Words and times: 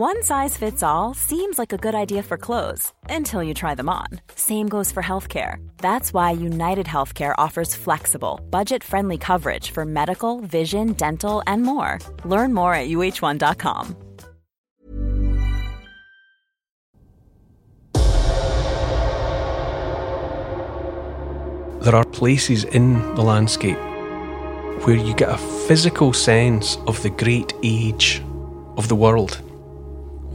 One 0.00 0.22
size 0.22 0.56
fits 0.56 0.84
all 0.84 1.12
seems 1.12 1.58
like 1.58 1.72
a 1.72 1.76
good 1.76 1.96
idea 1.96 2.22
for 2.22 2.38
clothes 2.38 2.92
until 3.10 3.42
you 3.42 3.52
try 3.52 3.74
them 3.74 3.88
on. 3.88 4.06
Same 4.36 4.68
goes 4.68 4.92
for 4.92 5.02
healthcare. 5.02 5.56
That's 5.78 6.14
why 6.14 6.30
United 6.30 6.86
Healthcare 6.86 7.34
offers 7.36 7.74
flexible, 7.74 8.38
budget 8.48 8.84
friendly 8.84 9.18
coverage 9.18 9.72
for 9.72 9.84
medical, 9.84 10.40
vision, 10.42 10.92
dental, 10.92 11.42
and 11.48 11.64
more. 11.64 11.98
Learn 12.24 12.54
more 12.54 12.74
at 12.74 12.86
uh1.com. 12.90 13.96
There 21.82 21.96
are 21.96 22.04
places 22.04 22.62
in 22.62 23.02
the 23.16 23.22
landscape 23.22 23.80
where 24.84 24.94
you 24.94 25.12
get 25.14 25.30
a 25.30 25.38
physical 25.66 26.12
sense 26.12 26.76
of 26.86 27.02
the 27.02 27.10
great 27.10 27.52
age 27.64 28.22
of 28.76 28.86
the 28.86 28.94
world, 28.94 29.42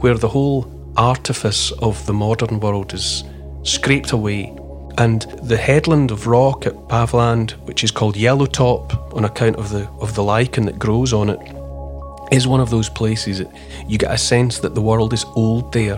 where 0.04 0.18
the 0.18 0.28
whole 0.28 0.70
artifice 0.98 1.70
of 1.80 2.04
the 2.04 2.12
modern 2.12 2.60
world 2.60 2.92
is 2.92 3.24
scraped 3.62 4.12
away. 4.12 4.54
And 4.98 5.22
the 5.42 5.56
headland 5.56 6.10
of 6.10 6.26
rock 6.26 6.66
at 6.66 6.74
Paviland, 6.88 7.52
which 7.64 7.82
is 7.82 7.90
called 7.90 8.14
Yellowtop 8.14 9.14
on 9.14 9.24
account 9.24 9.56
of 9.56 9.70
the 9.70 9.88
of 10.02 10.14
the 10.14 10.22
lichen 10.22 10.66
that 10.66 10.78
grows 10.78 11.14
on 11.14 11.30
it, 11.30 11.40
is 12.30 12.46
one 12.46 12.60
of 12.60 12.68
those 12.68 12.90
places 12.90 13.38
that 13.38 13.50
you 13.88 13.96
get 13.96 14.10
a 14.10 14.18
sense 14.18 14.58
that 14.58 14.74
the 14.74 14.82
world 14.82 15.14
is 15.14 15.24
old 15.36 15.72
there. 15.72 15.96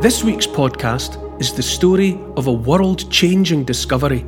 This 0.00 0.22
week's 0.22 0.46
podcast 0.46 1.18
is 1.40 1.52
the 1.52 1.64
story 1.64 2.20
of 2.36 2.46
a 2.46 2.52
world 2.52 3.10
changing 3.10 3.64
discovery. 3.64 4.24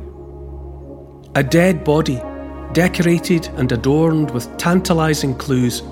A 1.35 1.43
dead 1.43 1.85
body, 1.85 2.21
decorated 2.73 3.47
and 3.57 3.71
adorned 3.71 4.31
with 4.31 4.57
tantalising 4.57 5.35
clues. 5.35 5.83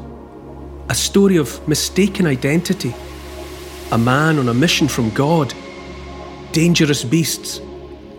A 0.90 0.96
story 0.96 1.36
of 1.36 1.68
mistaken 1.68 2.26
identity. 2.26 2.96
A 3.92 3.98
man 3.98 4.40
on 4.40 4.50
a 4.50 4.54
mission 4.54 4.88
from 4.88 5.10
God. 5.12 5.54
Dangerous 6.52 7.04
beasts. 7.04 7.62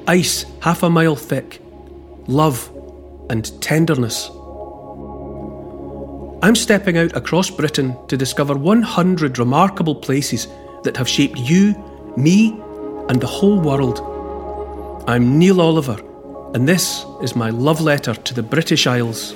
Ice 0.07 0.45
half 0.61 0.83
a 0.83 0.91
mile 0.91 1.17
thick. 1.17 1.63
Love 2.27 2.71
and 3.31 3.61
tenderness. 3.63 4.31
I'm 6.43 6.57
stepping 6.57 6.97
out 6.97 7.15
across 7.17 7.51
Britain 7.51 7.97
to 8.09 8.17
discover 8.17 8.55
100 8.55 9.39
remarkable 9.39 9.95
places 9.95 10.49
that 10.85 10.97
have 10.97 11.09
shaped 11.09 11.39
you, 11.39 11.75
me, 12.17 12.59
and 13.09 13.21
the 13.21 13.27
whole 13.27 13.61
world. 13.61 14.01
I'm 15.07 15.39
Neil 15.39 15.61
Oliver, 15.61 16.01
and 16.55 16.69
this 16.69 17.05
is 17.23 17.37
my 17.37 17.51
love 17.51 17.81
letter 17.81 18.15
to 18.15 18.35
the 18.35 18.43
British 18.43 18.87
Isles. 18.87 19.35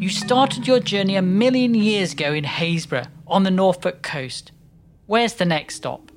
You 0.00 0.08
started 0.08 0.66
your 0.66 0.80
journey 0.80 1.16
a 1.16 1.22
million 1.22 1.74
years 1.74 2.12
ago 2.12 2.32
in 2.32 2.44
Happisburgh 2.44 3.08
on 3.26 3.42
the 3.42 3.50
Norfolk 3.50 4.02
coast. 4.02 4.52
Where's 5.06 5.34
the 5.34 5.44
next 5.44 5.74
stop? 5.74 6.10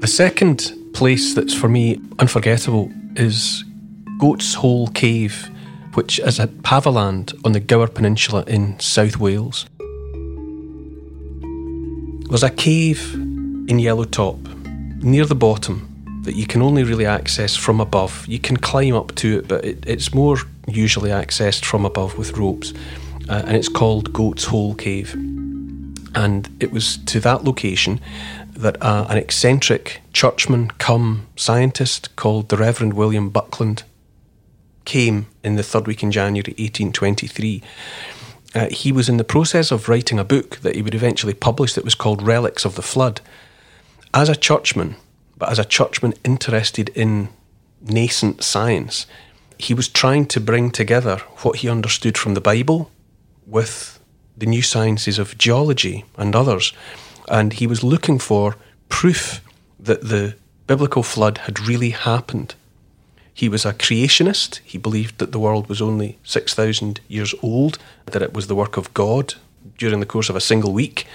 The 0.00 0.06
second 0.06 0.72
place 0.94 1.34
that's 1.34 1.54
for 1.54 1.68
me 1.68 2.00
unforgettable 2.18 2.90
is 3.16 3.64
Goat's 4.18 4.54
Hole 4.54 4.88
Cave, 4.88 5.50
which 5.94 6.18
is 6.20 6.40
at 6.40 6.50
Paviland 6.62 7.38
on 7.44 7.52
the 7.52 7.60
Gower 7.60 7.88
Peninsula 7.88 8.44
in 8.46 8.78
South 8.80 9.18
Wales. 9.18 9.66
There's 12.28 12.42
a 12.42 12.50
cave 12.50 13.14
in 13.14 13.78
Yellow 13.78 14.04
Top 14.04 14.36
near 15.02 15.24
the 15.24 15.34
bottom 15.34 16.20
that 16.24 16.34
you 16.34 16.46
can 16.46 16.60
only 16.60 16.84
really 16.84 17.06
access 17.06 17.56
from 17.56 17.80
above. 17.80 18.26
You 18.28 18.38
can 18.38 18.58
climb 18.58 18.94
up 18.94 19.14
to 19.16 19.38
it, 19.38 19.48
but 19.48 19.64
it, 19.64 19.82
it's 19.86 20.12
more 20.12 20.36
usually 20.66 21.08
accessed 21.08 21.64
from 21.64 21.86
above 21.86 22.18
with 22.18 22.36
ropes. 22.36 22.74
Uh, 23.30 23.44
and 23.46 23.56
it's 23.56 23.70
called 23.70 24.12
Goat's 24.12 24.44
Hole 24.44 24.74
Cave. 24.74 25.14
And 26.14 26.54
it 26.60 26.70
was 26.70 26.98
to 27.06 27.18
that 27.20 27.44
location 27.44 27.98
that 28.50 28.76
uh, 28.82 29.06
an 29.08 29.16
eccentric 29.16 30.02
churchman 30.12 30.68
come 30.72 31.28
scientist 31.34 32.14
called 32.16 32.50
the 32.50 32.58
Reverend 32.58 32.92
William 32.92 33.30
Buckland 33.30 33.84
came 34.84 35.28
in 35.42 35.56
the 35.56 35.62
third 35.62 35.86
week 35.86 36.02
in 36.02 36.10
January 36.10 36.52
1823. 36.58 37.62
Uh, 38.54 38.68
he 38.70 38.92
was 38.92 39.08
in 39.08 39.18
the 39.18 39.24
process 39.24 39.70
of 39.70 39.88
writing 39.88 40.18
a 40.18 40.24
book 40.24 40.56
that 40.58 40.74
he 40.74 40.82
would 40.82 40.94
eventually 40.94 41.34
publish 41.34 41.74
that 41.74 41.84
was 41.84 41.94
called 41.94 42.22
Relics 42.22 42.64
of 42.64 42.76
the 42.76 42.82
Flood. 42.82 43.20
As 44.14 44.28
a 44.28 44.36
churchman, 44.36 44.96
but 45.36 45.50
as 45.50 45.58
a 45.58 45.64
churchman 45.64 46.14
interested 46.24 46.88
in 46.90 47.28
nascent 47.82 48.42
science, 48.42 49.06
he 49.58 49.74
was 49.74 49.88
trying 49.88 50.26
to 50.26 50.40
bring 50.40 50.70
together 50.70 51.18
what 51.42 51.56
he 51.56 51.68
understood 51.68 52.16
from 52.16 52.34
the 52.34 52.40
Bible 52.40 52.90
with 53.46 53.98
the 54.36 54.46
new 54.46 54.62
sciences 54.62 55.18
of 55.18 55.36
geology 55.36 56.04
and 56.16 56.34
others. 56.34 56.72
And 57.28 57.52
he 57.54 57.66
was 57.66 57.82
looking 57.82 58.18
for 58.18 58.56
proof 58.88 59.42
that 59.78 60.08
the 60.08 60.36
biblical 60.66 61.02
flood 61.02 61.38
had 61.38 61.60
really 61.60 61.90
happened. 61.90 62.54
He 63.38 63.48
was 63.48 63.64
a 63.64 63.72
creationist. 63.72 64.58
He 64.64 64.78
believed 64.78 65.18
that 65.18 65.30
the 65.30 65.38
world 65.38 65.68
was 65.68 65.80
only 65.80 66.18
6,000 66.24 66.98
years 67.06 67.36
old, 67.40 67.78
that 68.06 68.20
it 68.20 68.34
was 68.34 68.48
the 68.48 68.56
work 68.56 68.76
of 68.76 68.92
God 68.94 69.34
during 69.76 70.00
the 70.00 70.06
course 70.06 70.28
of 70.28 70.34
a 70.34 70.40
single 70.40 70.72
week. 70.72 71.06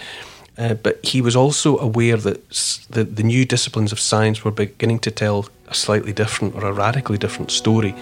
Uh, 0.57 0.75
but 0.75 1.05
he 1.05 1.19
was 1.21 1.35
also 1.35 1.77
aware 1.79 2.15
that 2.15 2.49
the, 2.89 3.03
the 3.03 3.23
new 3.23 3.43
disciplines 3.43 3.91
of 3.91 3.99
science 3.99 4.45
were 4.45 4.51
beginning 4.51 4.99
to 4.99 5.11
tell 5.11 5.49
a 5.67 5.73
slightly 5.73 6.13
different 6.13 6.55
or 6.55 6.65
a 6.65 6.71
radically 6.71 7.17
different 7.17 7.51
story. 7.51 7.93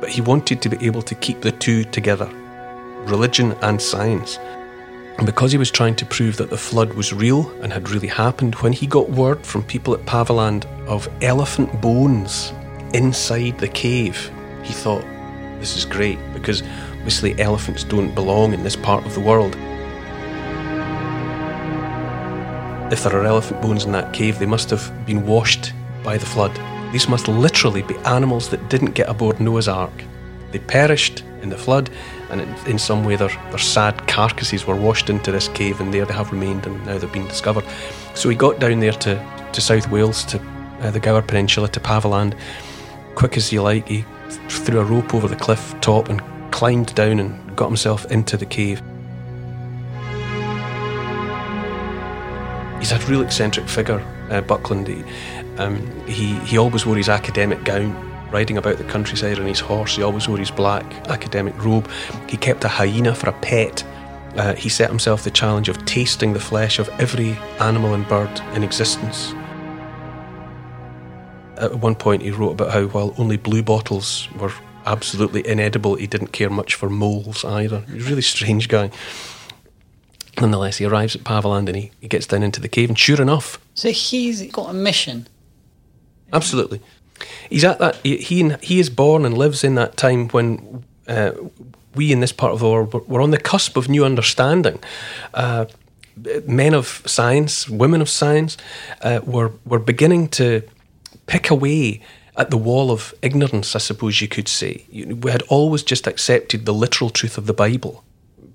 But 0.00 0.10
he 0.10 0.20
wanted 0.20 0.62
to 0.62 0.68
be 0.68 0.86
able 0.86 1.02
to 1.02 1.16
keep 1.16 1.40
the 1.40 1.50
two 1.50 1.82
together 1.82 2.30
religion 3.06 3.56
and 3.60 3.82
science. 3.82 4.38
And 5.18 5.26
because 5.26 5.50
he 5.50 5.58
was 5.58 5.72
trying 5.72 5.96
to 5.96 6.06
prove 6.06 6.36
that 6.36 6.50
the 6.50 6.56
flood 6.56 6.94
was 6.94 7.12
real 7.12 7.50
and 7.60 7.72
had 7.72 7.90
really 7.90 8.06
happened, 8.06 8.54
when 8.54 8.72
he 8.72 8.86
got 8.86 9.10
word 9.10 9.44
from 9.44 9.64
people 9.64 9.94
at 9.94 10.06
Paviland 10.06 10.64
of 10.86 11.08
elephant 11.22 11.80
bones 11.80 12.52
inside 12.94 13.58
the 13.58 13.68
cave, 13.68 14.30
he 14.62 14.72
thought, 14.72 15.04
this 15.58 15.76
is 15.76 15.84
great 15.84 16.18
because 16.32 16.62
obviously 16.92 17.38
elephants 17.40 17.84
don't 17.84 18.14
belong 18.14 18.54
in 18.54 18.62
this 18.62 18.76
part 18.76 19.04
of 19.04 19.14
the 19.14 19.20
world. 19.20 19.56
If 22.92 23.02
there 23.02 23.16
are 23.16 23.24
elephant 23.24 23.60
bones 23.60 23.84
in 23.84 23.92
that 23.92 24.12
cave, 24.12 24.38
they 24.38 24.46
must 24.46 24.70
have 24.70 25.06
been 25.06 25.26
washed 25.26 25.72
by 26.04 26.16
the 26.16 26.26
flood. 26.26 26.52
These 26.92 27.08
must 27.08 27.26
literally 27.26 27.82
be 27.82 27.96
animals 28.04 28.50
that 28.50 28.68
didn't 28.68 28.92
get 28.92 29.08
aboard 29.08 29.40
Noah's 29.40 29.66
Ark. 29.66 30.04
They 30.52 30.60
perished 30.60 31.24
in 31.42 31.48
the 31.48 31.58
flood, 31.58 31.90
and 32.30 32.40
in 32.68 32.78
some 32.78 33.04
way 33.04 33.16
their, 33.16 33.28
their 33.50 33.58
sad 33.58 34.06
carcasses 34.06 34.66
were 34.66 34.76
washed 34.76 35.10
into 35.10 35.32
this 35.32 35.48
cave, 35.48 35.80
and 35.80 35.92
there 35.92 36.04
they 36.04 36.14
have 36.14 36.30
remained, 36.30 36.66
and 36.66 36.86
now 36.86 36.98
they've 36.98 37.12
been 37.12 37.26
discovered. 37.26 37.64
So 38.14 38.28
he 38.28 38.36
got 38.36 38.60
down 38.60 38.78
there 38.78 38.92
to, 38.92 39.48
to 39.52 39.60
South 39.60 39.90
Wales, 39.90 40.24
to 40.26 40.40
uh, 40.80 40.92
the 40.92 41.00
Gower 41.00 41.22
Peninsula, 41.22 41.66
to 41.68 41.80
Paviland, 41.80 42.34
quick 43.14 43.36
as 43.36 43.48
he 43.48 43.58
like. 43.58 43.88
He 43.88 44.04
threw 44.48 44.80
a 44.80 44.84
rope 44.84 45.14
over 45.14 45.28
the 45.28 45.36
cliff 45.36 45.74
top 45.80 46.08
and 46.08 46.22
climbed 46.52 46.94
down 46.94 47.18
and 47.20 47.56
got 47.56 47.66
himself 47.66 48.04
into 48.10 48.36
the 48.36 48.46
cave. 48.46 48.82
He's 52.78 52.92
a 52.92 52.98
real 53.06 53.22
eccentric 53.22 53.68
figure, 53.68 54.00
uh, 54.30 54.40
Buckland. 54.42 54.88
He, 54.88 55.02
um, 55.56 56.06
he, 56.06 56.34
he 56.40 56.58
always 56.58 56.84
wore 56.84 56.96
his 56.96 57.08
academic 57.08 57.64
gown, 57.64 57.94
riding 58.30 58.58
about 58.58 58.76
the 58.76 58.84
countryside 58.84 59.38
on 59.38 59.46
his 59.46 59.60
horse. 59.60 59.96
He 59.96 60.02
always 60.02 60.28
wore 60.28 60.38
his 60.38 60.50
black 60.50 60.84
academic 61.08 61.56
robe. 61.64 61.88
He 62.28 62.36
kept 62.36 62.64
a 62.64 62.68
hyena 62.68 63.14
for 63.14 63.30
a 63.30 63.40
pet. 63.40 63.82
Uh, 64.36 64.54
he 64.54 64.68
set 64.68 64.90
himself 64.90 65.24
the 65.24 65.30
challenge 65.30 65.68
of 65.68 65.82
tasting 65.86 66.32
the 66.32 66.40
flesh 66.40 66.78
of 66.78 66.88
every 67.00 67.38
animal 67.60 67.94
and 67.94 68.06
bird 68.08 68.40
in 68.54 68.64
existence. 68.64 69.32
At 71.56 71.76
one 71.76 71.94
point, 71.94 72.22
he 72.22 72.30
wrote 72.30 72.52
about 72.52 72.72
how, 72.72 72.86
while 72.86 73.14
only 73.18 73.36
blue 73.36 73.62
bottles 73.62 74.28
were 74.38 74.52
absolutely 74.86 75.46
inedible, 75.46 75.94
he 75.94 76.06
didn't 76.06 76.32
care 76.32 76.50
much 76.50 76.74
for 76.74 76.90
moles 76.90 77.44
either. 77.44 77.80
He's 77.92 78.06
a 78.06 78.08
really 78.10 78.22
strange 78.22 78.68
guy. 78.68 78.90
Nonetheless, 80.40 80.78
he 80.78 80.84
arrives 80.84 81.14
at 81.14 81.22
Paviland 81.22 81.68
and 81.68 81.76
he, 81.76 81.92
he 82.00 82.08
gets 82.08 82.26
down 82.26 82.42
into 82.42 82.60
the 82.60 82.68
cave, 82.68 82.88
and 82.88 82.98
sure 82.98 83.22
enough. 83.22 83.58
So 83.74 83.90
he's 83.90 84.42
got 84.50 84.70
a 84.70 84.72
mission. 84.72 85.28
Absolutely. 86.32 86.80
He's 87.48 87.64
at 87.64 87.78
that. 87.78 87.96
He 88.02 88.50
he 88.60 88.80
is 88.80 88.90
born 88.90 89.24
and 89.24 89.38
lives 89.38 89.62
in 89.62 89.76
that 89.76 89.96
time 89.96 90.28
when 90.28 90.84
uh, 91.06 91.32
we 91.94 92.10
in 92.10 92.20
this 92.20 92.32
part 92.32 92.52
of 92.52 92.58
the 92.58 92.68
world 92.68 93.08
were 93.08 93.20
on 93.20 93.30
the 93.30 93.38
cusp 93.38 93.76
of 93.76 93.88
new 93.88 94.04
understanding. 94.04 94.80
Uh, 95.32 95.66
men 96.46 96.74
of 96.74 97.02
science, 97.06 97.68
women 97.68 98.00
of 98.00 98.08
science, 98.08 98.56
uh, 99.02 99.20
were 99.24 99.52
were 99.64 99.78
beginning 99.78 100.28
to 100.28 100.62
pick 101.26 101.50
away 101.50 102.00
at 102.36 102.50
the 102.50 102.56
wall 102.56 102.90
of 102.90 103.14
ignorance. 103.22 103.74
I 103.74 103.78
suppose 103.78 104.20
you 104.20 104.28
could 104.28 104.48
say 104.48 104.84
we 104.92 105.30
had 105.30 105.42
always 105.42 105.82
just 105.82 106.06
accepted 106.06 106.66
the 106.66 106.74
literal 106.74 107.10
truth 107.10 107.38
of 107.38 107.46
the 107.46 107.52
Bible, 107.52 108.04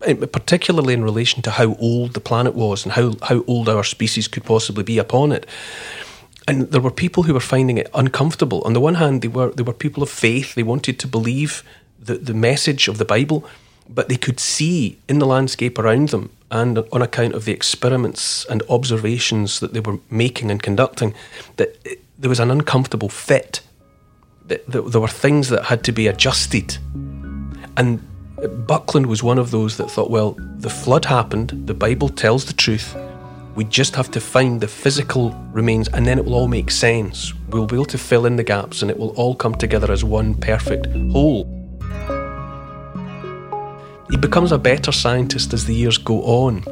eh, 0.01 0.13
particularly 0.13 0.93
in 0.93 1.03
relation 1.03 1.41
to 1.43 1.51
how 1.51 1.75
old 1.75 2.13
the 2.13 2.19
planet 2.19 2.55
was 2.55 2.83
and 2.83 2.93
how 2.93 3.15
how 3.23 3.43
old 3.47 3.69
our 3.69 3.83
species 3.83 4.27
could 4.27 4.43
possibly 4.43 4.83
be 4.83 4.97
upon 4.97 5.31
it 5.31 5.45
and 6.49 6.71
there 6.71 6.81
were 6.81 6.91
people 6.91 7.23
who 7.23 7.33
were 7.33 7.39
finding 7.39 7.77
it 7.77 7.89
uncomfortable. 7.93 8.61
On 8.65 8.73
the 8.73 8.79
one 8.79 8.95
hand, 8.95 9.21
they 9.21 9.27
were 9.27 9.51
they 9.51 9.63
were 9.63 9.73
people 9.73 10.01
of 10.01 10.09
faith; 10.09 10.55
they 10.55 10.63
wanted 10.63 10.97
to 10.99 11.07
believe 11.07 11.63
the 11.99 12.15
the 12.15 12.33
message 12.33 12.87
of 12.87 12.97
the 12.97 13.05
Bible, 13.05 13.45
but 13.87 14.09
they 14.09 14.17
could 14.17 14.39
see 14.39 14.97
in 15.07 15.19
the 15.19 15.27
landscape 15.27 15.77
around 15.77 16.09
them, 16.09 16.31
and 16.49 16.79
on 16.91 17.03
account 17.03 17.35
of 17.35 17.45
the 17.45 17.51
experiments 17.51 18.45
and 18.49 18.63
observations 18.67 19.59
that 19.59 19.73
they 19.73 19.79
were 19.79 19.99
making 20.09 20.49
and 20.49 20.63
conducting, 20.63 21.13
that 21.57 21.77
there 22.19 22.29
was 22.29 22.39
an 22.39 22.51
uncomfortable 22.51 23.09
fit. 23.09 23.61
There 24.45 25.01
were 25.01 25.07
things 25.07 25.49
that 25.49 25.65
had 25.65 25.83
to 25.85 25.91
be 25.91 26.07
adjusted, 26.07 26.77
and 27.77 28.05
Buckland 28.67 29.05
was 29.07 29.23
one 29.23 29.37
of 29.37 29.51
those 29.51 29.77
that 29.77 29.89
thought, 29.89 30.09
well, 30.09 30.35
the 30.57 30.69
flood 30.69 31.05
happened. 31.05 31.53
The 31.65 31.73
Bible 31.73 32.09
tells 32.09 32.45
the 32.45 32.53
truth 32.53 32.95
we 33.55 33.65
just 33.65 33.95
have 33.95 34.09
to 34.11 34.21
find 34.21 34.61
the 34.61 34.67
physical 34.67 35.31
remains 35.51 35.89
and 35.89 36.05
then 36.05 36.17
it 36.17 36.23
will 36.23 36.35
all 36.35 36.47
make 36.47 36.71
sense. 36.71 37.33
We'll 37.49 37.65
be 37.65 37.75
able 37.75 37.85
to 37.85 37.97
fill 37.97 38.25
in 38.25 38.37
the 38.37 38.43
gaps 38.43 38.81
and 38.81 38.89
it 38.89 38.97
will 38.97 39.09
all 39.17 39.35
come 39.35 39.53
together 39.53 39.91
as 39.91 40.03
one 40.03 40.35
perfect 40.35 40.87
whole. 41.11 41.43
He 44.09 44.17
becomes 44.17 44.53
a 44.53 44.57
better 44.57 44.93
scientist 44.93 45.51
as 45.53 45.65
the 45.65 45.75
years 45.75 45.97
go 45.97 46.21
on. 46.23 46.63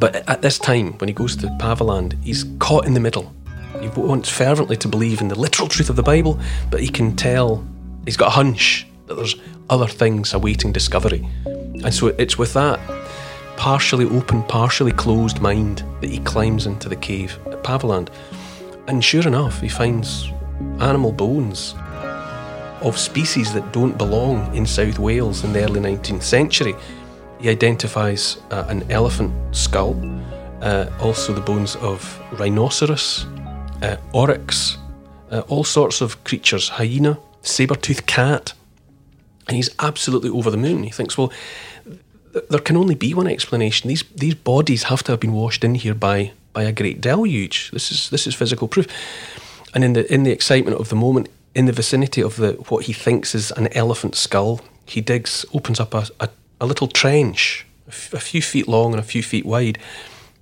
But 0.00 0.28
at 0.28 0.42
this 0.42 0.58
time, 0.58 0.94
when 0.98 1.08
he 1.08 1.14
goes 1.14 1.36
to 1.36 1.46
Paviland, 1.60 2.20
he's 2.24 2.44
caught 2.58 2.86
in 2.86 2.94
the 2.94 3.00
middle. 3.00 3.32
He 3.80 3.88
wants 3.88 4.28
fervently 4.28 4.76
to 4.78 4.88
believe 4.88 5.20
in 5.20 5.28
the 5.28 5.38
literal 5.38 5.68
truth 5.68 5.90
of 5.90 5.96
the 5.96 6.02
Bible, 6.02 6.38
but 6.70 6.80
he 6.80 6.88
can 6.88 7.16
tell, 7.16 7.66
he's 8.04 8.16
got 8.16 8.28
a 8.28 8.30
hunch 8.30 8.86
that 9.06 9.14
there's 9.14 9.36
other 9.68 9.86
things 9.86 10.34
awaiting 10.34 10.72
discovery. 10.72 11.26
And 11.46 11.94
so 11.94 12.08
it's 12.08 12.36
with 12.36 12.52
that 12.54 12.78
partially 13.56 14.06
open, 14.06 14.42
partially 14.44 14.92
closed 14.92 15.40
mind 15.40 15.84
that 16.00 16.08
he 16.08 16.18
climbs 16.20 16.66
into 16.66 16.88
the 16.88 16.96
cave 16.96 17.38
at 17.46 17.62
Paviland. 17.62 18.08
And 18.88 19.04
sure 19.04 19.26
enough, 19.26 19.60
he 19.60 19.68
finds 19.68 20.30
animal 20.80 21.12
bones 21.12 21.74
of 22.80 22.98
species 22.98 23.52
that 23.52 23.72
don't 23.72 23.98
belong 23.98 24.54
in 24.56 24.64
South 24.64 24.98
Wales 24.98 25.44
in 25.44 25.52
the 25.52 25.62
early 25.62 25.80
19th 25.80 26.22
century. 26.22 26.74
He 27.38 27.50
identifies 27.50 28.38
uh, 28.50 28.64
an 28.68 28.90
elephant 28.90 29.32
skull, 29.54 29.94
uh, 30.62 30.86
also 31.00 31.32
the 31.34 31.40
bones 31.40 31.76
of 31.76 32.18
rhinoceros, 32.38 33.26
uh, 33.82 33.96
oryx, 34.12 34.78
uh, 35.30 35.40
all 35.48 35.64
sorts 35.64 36.00
of 36.00 36.22
creatures, 36.24 36.70
hyena, 36.70 37.18
saber-toothed 37.42 38.06
cat. 38.06 38.52
And 39.46 39.56
he's 39.56 39.70
absolutely 39.78 40.30
over 40.30 40.50
the 40.50 40.56
moon. 40.56 40.84
He 40.84 40.90
thinks, 40.90 41.18
well, 41.18 41.32
there 42.48 42.60
can 42.60 42.76
only 42.76 42.94
be 42.94 43.14
one 43.14 43.26
explanation. 43.26 43.88
These 43.88 44.04
these 44.14 44.34
bodies 44.34 44.84
have 44.84 45.02
to 45.04 45.12
have 45.12 45.20
been 45.20 45.32
washed 45.32 45.64
in 45.64 45.74
here 45.74 45.94
by 45.94 46.32
by 46.52 46.62
a 46.62 46.72
great 46.72 47.00
deluge. 47.00 47.70
This 47.72 47.90
is 47.90 48.10
this 48.10 48.26
is 48.26 48.34
physical 48.34 48.68
proof. 48.68 48.86
And 49.74 49.84
in 49.84 49.92
the 49.94 50.12
in 50.12 50.22
the 50.22 50.30
excitement 50.30 50.78
of 50.80 50.88
the 50.88 50.96
moment, 50.96 51.28
in 51.54 51.66
the 51.66 51.72
vicinity 51.72 52.22
of 52.22 52.36
the 52.36 52.52
what 52.68 52.84
he 52.84 52.92
thinks 52.92 53.34
is 53.34 53.50
an 53.52 53.68
elephant 53.72 54.14
skull, 54.14 54.60
he 54.86 55.00
digs, 55.00 55.44
opens 55.52 55.80
up 55.80 55.94
a, 55.94 56.06
a, 56.20 56.28
a 56.60 56.66
little 56.66 56.88
trench, 56.88 57.66
a, 57.86 57.90
f- 57.90 58.14
a 58.14 58.20
few 58.20 58.42
feet 58.42 58.68
long 58.68 58.92
and 58.92 59.00
a 59.00 59.06
few 59.06 59.22
feet 59.22 59.44
wide, 59.44 59.78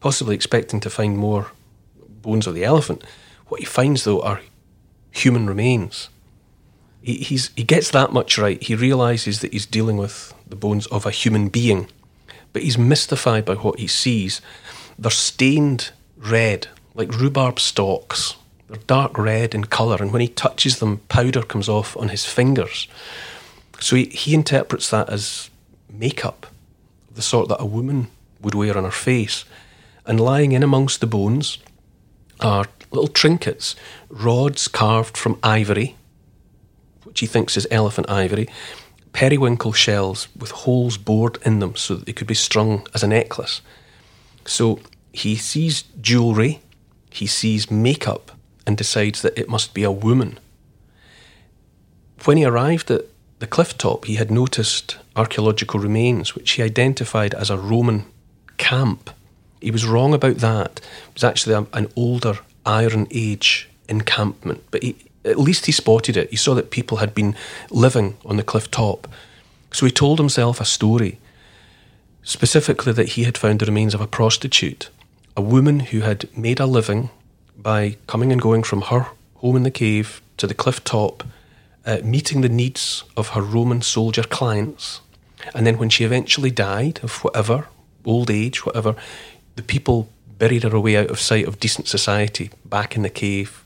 possibly 0.01 0.35
expecting 0.35 0.81
to 0.81 0.91
find 0.91 1.17
more 1.17 1.47
bones 2.23 2.47
of 2.47 2.55
the 2.55 2.65
elephant. 2.65 3.03
What 3.49 3.61
he 3.61 3.67
finds 3.67 4.05
though 4.05 4.21
are 4.23 4.41
human 5.11 5.47
remains. 5.47 6.09
He, 7.03 7.15
he's, 7.15 7.51
he 7.57 7.65
gets 7.65 7.91
that 7.91 8.13
much 8.13 8.39
right. 8.39 8.63
He 8.63 8.75
realizes 8.75 9.41
that 9.41 9.53
he's 9.53 9.67
dealing 9.67 9.97
with 9.97 10.35
the 10.47 10.57
bones 10.57 10.87
of 10.89 11.07
a 11.07 11.11
human 11.11 11.49
being. 11.49 11.89
But 12.53 12.63
he's 12.63 12.79
mystified 12.79 13.45
by 13.45 13.55
what 13.55 13.79
he 13.79 13.87
sees. 13.87 14.41
They're 14.99 15.11
stained 15.11 15.91
red, 16.17 16.69
like 16.95 17.11
rhubarb 17.13 17.61
stalks. 17.61 18.37
They're 18.69 18.79
dark 18.87 19.17
red 19.17 19.55
in 19.55 19.65
colour, 19.65 19.97
and 20.01 20.13
when 20.13 20.21
he 20.21 20.29
touches 20.29 20.79
them, 20.79 20.99
powder 21.09 21.43
comes 21.43 21.69
off 21.69 21.97
on 21.97 22.09
his 22.09 22.27
fingers. 22.27 22.89
So 23.81 23.97
he, 23.97 24.07
he 24.07 24.35
interprets 24.35 24.91
that 24.91 25.09
as 25.09 25.51
makeup, 25.89 26.47
the 27.15 27.23
sort 27.23 27.49
that 27.49 27.63
a 27.63 27.67
woman 27.67 28.09
would 28.41 28.55
wear 28.55 28.77
on 28.77 28.85
her 28.85 28.91
face. 28.91 29.45
And 30.05 30.21
lying 30.21 30.53
in 30.53 30.63
amongst 30.63 31.01
the 31.01 31.07
bones 31.07 31.59
are 32.41 32.67
little 32.91 33.09
trinkets, 33.09 33.75
rods 34.09 34.69
carved 34.69 35.17
from 35.17 35.39
ivory, 35.43 35.97
which 37.05 37.21
he 37.21 37.27
thinks 37.27 37.57
is 37.57 37.67
elephant 37.71 38.09
ivory, 38.11 38.49
periwinkle 39.13 39.73
shells 39.73 40.29
with 40.39 40.51
holes 40.51 40.97
bored 40.97 41.39
in 41.45 41.59
them 41.59 41.75
so 41.75 41.97
that 41.97 42.07
they 42.07 42.13
could 42.13 42.27
be 42.27 42.35
strung 42.35 42.87
as 42.95 43.03
a 43.03 43.09
necklace. 43.09 43.61
So 44.45 44.81
he 45.13 45.37
sees 45.37 45.83
jewellery, 46.01 46.61
he 47.11 47.27
sees 47.27 47.71
makeup, 47.71 48.33
and 48.67 48.77
decides 48.77 49.23
that 49.23 49.39
it 49.39 49.49
must 49.49 49.75
be 49.75 49.83
a 49.83 49.91
woman. 49.91 50.39
When 52.25 52.37
he 52.37 52.45
arrived 52.45 52.91
at 52.91 53.07
the 53.39 53.47
cliff 53.47 53.79
top, 53.79 54.05
he 54.05 54.17
had 54.17 54.31
noticed 54.31 54.99
archaeological 55.17 55.81
remains 55.81 56.35
which 56.35 56.53
he 56.53 56.63
identified 56.63 57.35
as 57.35 57.51
a 57.51 57.57
Roman 57.57 58.05
camp. 58.57 59.11
He 59.61 59.71
was 59.71 59.87
wrong 59.87 60.15
about 60.15 60.37
that. 60.37 60.81
It 61.09 61.15
was 61.15 61.25
actually 61.25 61.55
a, 61.55 61.67
an 61.73 61.91
older 61.97 62.39
Iron 62.69 63.07
Age 63.11 63.69
encampment, 63.89 64.63
but 64.71 64.83
he, 64.83 64.95
at 65.25 65.39
least 65.39 65.67
he 65.67 65.73
spotted 65.73 66.17
it. 66.17 66.31
He 66.31 66.37
saw 66.37 66.55
that 66.55 66.71
people 66.71 66.99
had 66.99 67.15
been 67.15 67.35
living 67.71 68.17
on 68.25 68.37
the 68.37 68.43
cliff 68.43 68.71
top. 68.71 69.09
So 69.73 69.87
he 69.87 69.93
told 69.93 70.19
himself 70.19 70.61
a 70.61 70.65
story, 70.65 71.19
specifically 72.23 72.93
that 72.93 73.11
he 73.11 73.25
had 73.25 73.39
found 73.39 73.61
the 73.61 73.67
remains 73.67 73.95
of 73.95 74.01
a 74.01 74.07
prostitute, 74.07 74.91
a 75.37 75.41
woman 75.41 75.81
who 75.81 76.01
had 76.01 76.29
made 76.37 76.61
a 76.61 76.67
living 76.67 77.11
by 77.57 77.97
coming 78.07 78.33
and 78.33 78.41
going 78.41 78.63
from 78.63 78.83
her 78.83 79.07
home 79.37 79.57
in 79.57 79.63
the 79.63 79.71
cave 79.71 80.21
to 80.37 80.47
the 80.47 80.55
cliff 80.55 80.85
top, 80.85 81.25
uh, 81.87 81.99
meeting 82.05 82.43
the 82.43 82.49
needs 82.49 83.05
of 83.17 83.31
her 83.31 83.43
Roman 83.43 83.83
soldier 83.83 84.23
clients. 84.23 85.01
And 85.55 85.67
then 85.67 85.79
when 85.79 85.89
she 85.89 86.05
eventually 86.05 86.51
died 86.51 87.01
of 87.03 87.25
whatever, 87.25 87.69
old 88.05 88.31
age, 88.31 88.67
whatever, 88.67 88.95
the 89.57 89.63
people 89.63 90.09
buried 90.39 90.63
her 90.63 90.75
away 90.75 90.97
out 90.97 91.11
of 91.11 91.21
sight 91.21 91.47
of 91.47 91.61
decent 91.61 91.89
society 91.89 92.51
back 92.65 92.97
in 92.97 93.03
the 93.03 93.11
cave 93.11 93.65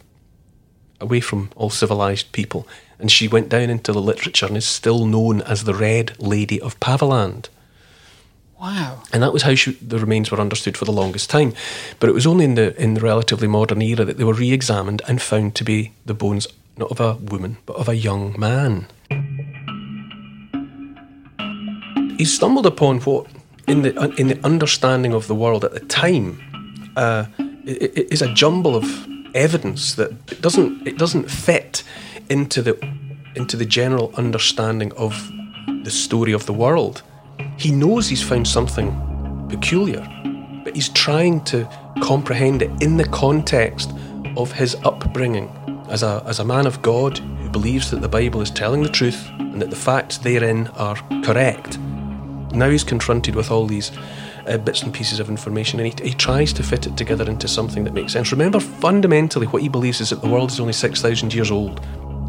away 1.00 1.21
from 1.21 1.50
all 1.57 1.71
civilized 1.71 2.33
people, 2.33 2.67
and 2.99 3.11
she 3.11 3.29
went 3.29 3.49
down 3.49 3.69
into 3.69 3.93
the 3.93 4.00
literature 4.00 4.47
and 4.47 4.57
is 4.57 4.64
still 4.64 5.05
known 5.05 5.43
as 5.43 5.64
the 5.64 5.75
Red 5.75 6.19
Lady 6.21 6.61
of 6.61 6.79
Paviland. 6.81 7.49
Wow! 8.61 9.02
And 9.12 9.23
that 9.25 9.33
was 9.33 9.43
how 9.43 9.57
she, 9.57 9.73
the 9.73 9.99
remains 9.99 10.31
were 10.31 10.41
understood 10.41 10.76
for 10.76 10.85
the 10.85 10.93
longest 10.93 11.29
time. 11.29 11.52
But 11.99 12.09
it 12.09 12.12
was 12.12 12.29
only 12.29 12.45
in 12.45 12.55
the 12.55 12.81
in 12.81 12.95
the 12.95 13.00
relatively 13.00 13.49
modern 13.49 13.83
era 13.83 14.05
that 14.05 14.19
they 14.19 14.25
were 14.25 14.33
re-examined 14.33 15.02
and 15.09 15.21
found 15.21 15.57
to 15.57 15.64
be 15.64 15.93
the 16.07 16.14
bones 16.14 16.47
not 16.76 16.91
of 16.93 17.00
a 17.00 17.14
woman 17.14 17.57
but 17.67 17.76
of 17.76 17.88
a 17.88 17.97
young 17.97 18.38
man. 18.38 18.87
He 22.17 22.25
stumbled 22.25 22.67
upon 22.67 23.00
what, 23.00 23.26
in 23.67 23.83
the 23.83 24.14
in 24.17 24.29
the 24.29 24.38
understanding 24.45 25.12
of 25.12 25.26
the 25.26 25.35
world 25.35 25.64
at 25.64 25.73
the 25.73 25.81
time, 25.81 26.41
uh, 26.96 27.26
is 27.64 28.22
a 28.22 28.32
jumble 28.34 28.76
of 28.76 28.84
evidence 29.34 29.94
that 29.94 30.11
it 30.30 30.40
doesn't 30.42 30.87
it 30.87 30.99
doesn't 30.99 31.30
fit 31.30 31.82
into 32.28 32.62
the 32.62 32.78
into 33.34 33.56
the 33.56 33.64
general 33.64 34.12
understanding 34.16 34.92
of 34.92 35.30
the 35.84 35.90
story 35.90 36.32
of 36.32 36.46
the 36.46 36.52
world. 36.52 37.02
He 37.56 37.70
knows 37.70 38.08
he's 38.08 38.22
found 38.22 38.46
something 38.46 39.46
peculiar, 39.49 40.06
but 40.64 40.75
he's 40.75 40.90
trying 40.90 41.42
to 41.44 41.68
comprehend 42.02 42.62
it 42.62 42.70
in 42.82 42.96
the 42.96 43.08
context 43.08 43.90
of 44.37 44.52
his 44.52 44.75
upbringing 44.84 45.50
as 45.88 46.02
a 46.02 46.22
as 46.26 46.38
a 46.38 46.44
man 46.44 46.66
of 46.66 46.82
God 46.82 47.18
who 47.18 47.49
believes 47.49 47.90
that 47.90 48.00
the 48.00 48.08
Bible 48.08 48.40
is 48.40 48.50
telling 48.50 48.82
the 48.82 48.88
truth 48.88 49.28
and 49.38 49.61
that 49.61 49.70
the 49.70 49.76
facts 49.76 50.18
therein 50.18 50.68
are 50.68 50.96
correct. 51.22 51.78
Now 52.52 52.68
he's 52.68 52.84
confronted 52.84 53.34
with 53.34 53.50
all 53.50 53.66
these 53.66 53.90
uh, 54.46 54.58
bits 54.58 54.82
and 54.82 54.92
pieces 54.92 55.20
of 55.20 55.28
information 55.28 55.80
and 55.80 55.92
he, 55.92 56.08
he 56.08 56.14
tries 56.14 56.52
to 56.52 56.62
fit 56.62 56.87
it 56.87 56.96
together 56.96 57.28
into 57.28 57.49
something 57.49 57.84
that 57.84 57.94
makes 57.94 58.12
sense. 58.12 58.32
Remember, 58.32 58.61
fundamentally, 58.61 59.46
what 59.46 59.62
he 59.62 59.68
believes 59.68 60.00
is 60.00 60.11
that 60.11 60.20
the 60.20 60.28
world 60.28 60.50
is 60.50 60.61
only 60.61 60.72
6,000 60.72 61.32
years 61.34 61.50
old. 61.50 61.80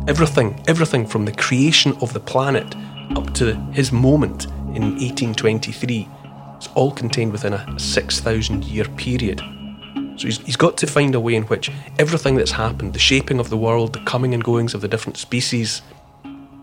Everything, 0.07 0.61
everything 0.67 1.05
from 1.05 1.25
the 1.25 1.31
creation 1.31 1.95
of 2.01 2.13
the 2.13 2.19
planet 2.19 2.75
up 3.15 3.33
to 3.35 3.55
his 3.71 3.91
moment 3.91 4.45
in 4.75 4.95
1823 4.97 6.07
is 6.59 6.69
all 6.75 6.91
contained 6.91 7.31
within 7.31 7.53
a 7.53 7.79
6,000 7.79 8.63
year 8.65 8.85
period. 8.85 9.39
So 9.39 10.17
So 10.17 10.27
he's, 10.27 10.37
he's 10.39 10.55
got 10.55 10.77
to 10.77 10.87
find 10.87 11.15
a 11.15 11.19
way 11.19 11.35
in 11.35 11.43
which 11.43 11.71
everything 11.97 12.35
that's 12.35 12.51
happened, 12.51 12.93
the 12.93 12.99
shaping 12.99 13.39
of 13.39 13.49
the 13.49 13.57
world, 13.57 13.93
the 13.93 14.03
coming 14.03 14.33
and 14.33 14.43
goings 14.43 14.73
of 14.73 14.81
the 14.81 14.87
different 14.87 15.17
species, 15.17 15.81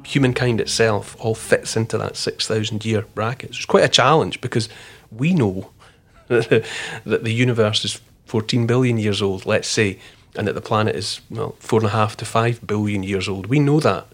humankind 0.04 0.60
itself, 0.60 1.16
all 1.18 1.34
fits 1.34 1.76
into 1.76 1.98
that 1.98 2.16
6,000 2.16 2.84
year 2.84 3.02
bracket. 3.14 3.50
It's 3.50 3.64
quite 3.64 3.84
a 3.84 3.88
challenge 3.88 4.40
because 4.40 4.68
we 5.10 5.34
know 5.34 5.70
that 6.28 6.64
the 7.04 7.32
universe 7.32 7.84
is 7.84 8.00
14 8.26 8.66
billion 8.66 8.98
years 8.98 9.20
old, 9.20 9.46
let's 9.46 9.68
say, 9.68 9.98
and 10.36 10.46
that 10.46 10.54
the 10.54 10.60
planet 10.60 10.94
is, 10.94 11.20
well, 11.30 11.56
four 11.58 11.80
and 11.80 11.88
a 11.88 11.92
half 11.92 12.16
to 12.18 12.24
five 12.24 12.64
billion 12.66 13.02
years 13.02 13.28
old. 13.28 13.46
We 13.46 13.58
know 13.58 13.80
that. 13.80 14.06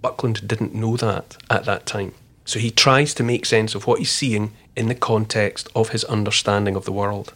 Buckland 0.00 0.46
didn't 0.46 0.74
know 0.74 0.96
that 0.96 1.36
at 1.50 1.64
that 1.64 1.86
time. 1.86 2.14
So 2.44 2.58
he 2.58 2.70
tries 2.70 3.14
to 3.14 3.22
make 3.22 3.46
sense 3.46 3.74
of 3.74 3.86
what 3.86 3.98
he's 3.98 4.10
seeing 4.10 4.52
in 4.76 4.88
the 4.88 4.94
context 4.94 5.68
of 5.74 5.90
his 5.90 6.04
understanding 6.04 6.76
of 6.76 6.84
the 6.84 6.92
world. 6.92 7.34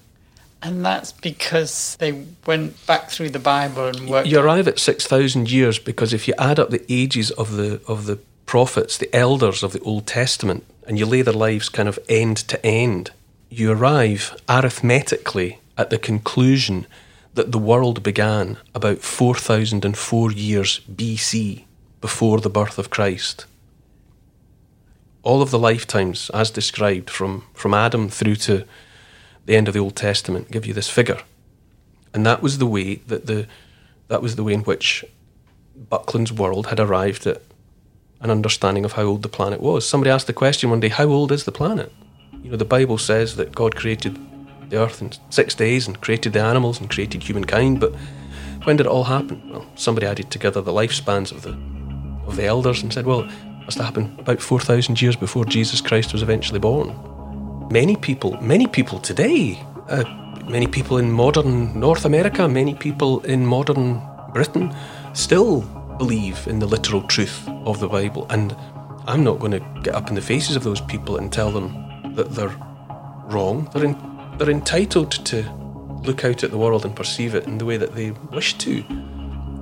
And 0.63 0.85
that's 0.85 1.13
because 1.13 1.97
they 2.01 2.25
went 2.47 2.87
back 2.87 3.11
through 3.11 3.31
the 3.31 3.39
Bible 3.39 3.87
and 3.87 4.09
worked. 4.09 4.29
You 4.29 4.41
arrive 4.41 4.67
at 4.67 4.79
6,000 4.79 5.51
years 5.51 5.79
because 5.79 6.13
if 6.13 6.27
you 6.27 6.35
add 6.39 6.59
up 6.59 6.71
the 6.71 6.85
ages 6.89 7.31
of 7.33 7.53
the, 7.53 7.81
of 7.87 8.07
the 8.07 8.19
prophets, 8.47 8.99
the 8.99 9.15
elders 9.15 9.63
of 9.63 9.73
the 9.73 9.81
Old 9.81 10.07
Testament, 10.07 10.65
and 10.87 10.99
you 10.99 11.07
lay 11.07 11.23
their 11.23 11.35
lives 11.35 11.69
kind 11.69 11.89
of 11.89 11.99
end 12.09 12.37
to 12.37 12.65
end, 12.65 13.11
you 13.49 13.73
arrive 13.73 14.41
arithmetically 14.49 15.61
at 15.77 15.91
the 15.91 15.99
conclusion 15.99 16.87
that 17.35 17.53
the 17.53 17.59
world 17.59 18.03
began 18.03 18.57
about 18.75 18.99
4,004 18.99 20.33
years 20.33 20.81
BC, 20.91 21.65
before 22.01 22.41
the 22.41 22.51
birth 22.51 22.79
of 22.79 22.91
Christ. 22.91 23.47
All 25.23 25.43
of 25.43 25.51
the 25.51 25.59
lifetimes, 25.59 26.31
as 26.31 26.51
described 26.51 27.11
from, 27.11 27.45
from 27.53 27.75
Adam 27.75 28.09
through 28.09 28.37
to 28.37 28.65
the 29.45 29.57
end 29.57 29.69
of 29.69 29.75
the 29.75 29.81
Old 29.81 29.97
Testament, 29.97 30.51
give 30.51 30.67
you 30.67 30.73
this 30.73 30.89
figure. 30.89 31.21
And 32.15 32.25
that 32.25 32.43
was 32.43 32.59
the 32.59 32.67
way 32.67 32.97
that 33.07 33.27
the 33.27 33.47
that 34.09 34.23
was 34.23 34.37
the 34.37 34.45
way 34.45 34.53
in 34.53 34.61
which 34.61 35.05
Buckland's 35.75 36.33
world 36.33 36.69
had 36.69 36.79
arrived 36.79 37.27
at 37.27 37.43
an 38.21 38.31
understanding 38.31 38.85
of 38.85 38.93
how 38.93 39.05
old 39.05 39.23
the 39.23 39.29
planet 39.29 39.61
was. 39.61 39.89
Somebody 39.89 40.11
asked 40.11 40.27
the 40.27 40.33
question 40.33 40.71
one 40.71 40.81
day, 40.81 40.89
how 40.89 41.07
old 41.07 41.33
is 41.33 41.45
the 41.45 41.53
planet? 41.53 41.93
You 42.43 42.51
know, 42.51 42.57
the 42.57 42.65
Bible 42.65 42.99
says 42.99 43.37
that 43.37 43.55
God 43.55 43.77
created 43.77 44.19
the 44.71 44.79
earth 44.81 45.01
in 45.01 45.13
six 45.31 45.55
days 45.55 45.87
and 45.87 46.01
created 46.01 46.33
the 46.33 46.41
animals 46.41 46.81
and 46.81 46.91
created 46.91 47.23
humankind, 47.23 47.81
but 47.81 47.93
when 48.65 48.77
did 48.77 48.87
it 48.87 48.91
all 48.91 49.05
happen? 49.05 49.51
Well, 49.51 49.67
somebody 49.77 50.07
added 50.07 50.31
together 50.31 50.61
the 50.61 50.73
lifespans 50.73 51.31
of 51.31 51.43
the 51.43 51.57
of 52.27 52.37
the 52.37 52.45
elders 52.45 52.83
and 52.83 52.93
said, 52.93 53.07
well, 53.07 53.21
it 53.21 53.65
must 53.65 53.79
have 53.79 53.87
happened 53.87 54.19
about 54.19 54.41
4,000 54.41 55.01
years 55.01 55.17
before 55.17 55.45
Jesus 55.45 55.81
Christ 55.81 56.13
was 56.13 56.23
eventually 56.23 56.59
born. 56.59 56.95
Many 57.71 57.97
people, 57.97 58.41
many 58.41 58.67
people 58.67 58.99
today, 58.99 59.65
uh, 59.89 60.05
many 60.49 60.67
people 60.67 60.99
in 60.99 61.13
modern 61.13 61.79
North 61.79 62.05
America, 62.05 62.49
many 62.49 62.75
people 62.75 63.21
in 63.21 63.47
modern 63.47 64.03
Britain 64.33 64.75
still 65.15 65.63
believe 65.99 66.47
in 66.47 66.59
the 66.59 66.67
literal 66.67 67.03
truth 67.03 67.49
of 67.49 67.81
the 67.81 67.89
Bible. 67.89 68.27
And 68.31 68.57
I'm 69.07 69.25
not 69.25 69.39
going 69.39 69.53
to 69.53 69.81
get 69.83 69.95
up 69.95 70.09
in 70.09 70.15
the 70.15 70.21
faces 70.21 70.57
of 70.57 70.65
those 70.65 70.81
people 70.81 71.17
and 71.17 71.33
tell 71.33 71.51
them 71.51 72.15
that 72.15 72.33
they're 72.33 72.57
wrong. 73.27 73.69
They're, 73.73 73.85
in, 73.85 74.37
they're 74.39 74.51
entitled 74.51 75.13
to 75.27 75.43
look 76.05 76.25
out 76.25 76.45
at 76.45 76.51
the 76.51 76.59
world 76.59 76.85
and 76.85 76.95
perceive 76.95 77.35
it 77.35 77.47
in 77.47 77.59
the 77.59 77.65
way 77.65 77.77
that 77.77 77.95
they 77.95 78.11
wish 78.33 78.55
to. 78.59 78.85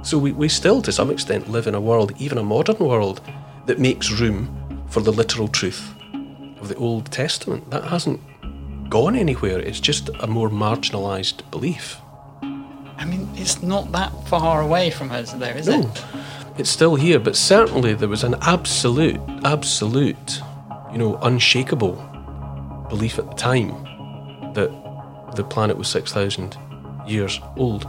So 0.03 0.19
we, 0.19 0.33
we 0.33 0.49
still, 0.49 0.83
to 0.83 0.93
some 0.93 1.11
extent, 1.11 1.49
live 1.49 1.67
in 1.67 1.75
a 1.75 1.81
world, 1.81 2.13
even 2.19 2.39
a 2.39 2.43
modern 2.43 2.79
world, 2.79 3.21
that 3.67 3.79
makes 3.79 4.11
room 4.11 4.85
for 4.89 5.01
the 5.01 5.13
literal 5.13 5.49
truth 5.49 5.95
of 6.61 6.69
the 6.69 6.77
Old 6.77 7.11
Testament. 7.11 7.71
That 7.71 7.85
hasn't 7.85 8.21
gone 8.91 9.17
anywhere. 9.17 9.59
It's 9.59 9.81
just 9.81 10.11
a 10.21 10.27
more 10.27 10.51
marginalised 10.51 11.51
belief. 11.51 11.99
I 12.97 13.05
mean, 13.07 13.29
it's 13.35 13.63
not 13.63 13.93
that 13.93 14.13
far 14.29 14.61
away 14.61 14.91
from 14.91 15.11
us, 15.11 15.33
though, 15.33 15.47
is 15.47 15.69
no, 15.69 15.81
it? 15.81 16.05
It's 16.57 16.71
still 16.71 16.95
here, 16.95 17.19
but 17.19 17.37
certainly 17.37 17.95
there 17.95 18.09
was 18.09 18.23
an 18.23 18.37
absolute, 18.43 19.21
absolute, 19.45 20.41
you 20.93 20.99
know, 20.99 21.17
unshakable 21.23 21.95
belief 22.89 23.19
at 23.19 23.27
the 23.27 23.35
time 23.35 23.71
that 24.55 24.71
the 25.35 25.45
planet 25.45 25.77
was 25.77 25.89
6,000 25.89 26.57
years 27.07 27.41
old. 27.57 27.83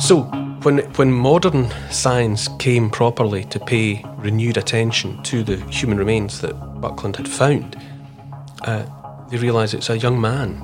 So, 0.00 0.22
when, 0.62 0.78
when 0.94 1.12
modern 1.12 1.70
science 1.90 2.48
came 2.58 2.90
properly 2.90 3.44
to 3.44 3.60
pay 3.60 4.04
renewed 4.16 4.56
attention 4.56 5.22
to 5.24 5.44
the 5.44 5.56
human 5.70 5.98
remains 5.98 6.40
that 6.40 6.54
Buckland 6.80 7.16
had 7.16 7.28
found, 7.28 7.76
uh, 8.62 8.84
they 9.30 9.36
realised 9.36 9.74
it's 9.74 9.90
a 9.90 9.98
young 9.98 10.20
man. 10.20 10.62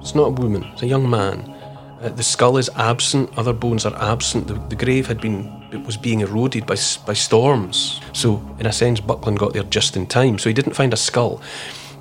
It's 0.00 0.14
not 0.14 0.28
a 0.28 0.30
woman, 0.30 0.64
it's 0.72 0.82
a 0.82 0.86
young 0.86 1.08
man. 1.08 1.54
Uh, 2.02 2.08
the 2.08 2.22
skull 2.22 2.58
is 2.58 2.68
absent, 2.74 3.30
other 3.38 3.52
bones 3.52 3.86
are 3.86 3.94
absent. 4.02 4.48
The, 4.48 4.54
the 4.54 4.74
grave 4.74 5.06
had 5.06 5.20
been 5.20 5.62
it 5.70 5.86
was 5.86 5.96
being 5.96 6.20
eroded 6.20 6.66
by, 6.66 6.74
by 7.06 7.12
storms. 7.12 8.00
So, 8.12 8.42
in 8.58 8.66
a 8.66 8.72
sense, 8.72 8.98
Buckland 8.98 9.38
got 9.38 9.52
there 9.52 9.62
just 9.62 9.96
in 9.96 10.08
time. 10.08 10.38
So, 10.38 10.50
he 10.50 10.52
didn't 10.52 10.72
find 10.74 10.92
a 10.92 10.96
skull, 10.96 11.40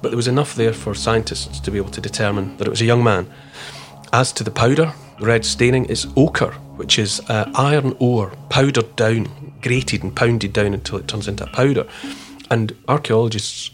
but 0.02 0.10
there 0.10 0.18
was 0.18 0.28
enough 0.28 0.56
there 0.56 0.74
for 0.74 0.96
scientists 0.96 1.60
to 1.60 1.70
be 1.70 1.78
able 1.78 1.92
to 1.92 2.02
determine 2.02 2.58
that 2.58 2.66
it 2.66 2.72
was 2.72 2.82
a 2.82 2.86
young 2.86 3.04
man. 3.04 3.30
As 4.12 4.34
to 4.34 4.44
the 4.44 4.50
powder, 4.50 4.92
the 5.20 5.26
red 5.28 5.46
staining, 5.46 5.86
is 5.86 6.08
ochre, 6.18 6.54
which 6.78 6.98
is 6.98 7.22
uh, 7.30 7.52
iron 7.54 7.96
ore 8.00 8.32
powdered 8.50 8.96
down, 8.96 9.54
grated 9.62 10.02
and 10.02 10.16
pounded 10.16 10.52
down 10.52 10.74
until 10.74 10.98
it 10.98 11.08
turns 11.08 11.28
into 11.28 11.46
powder. 11.46 11.86
And 12.50 12.76
archaeologists 12.88 13.70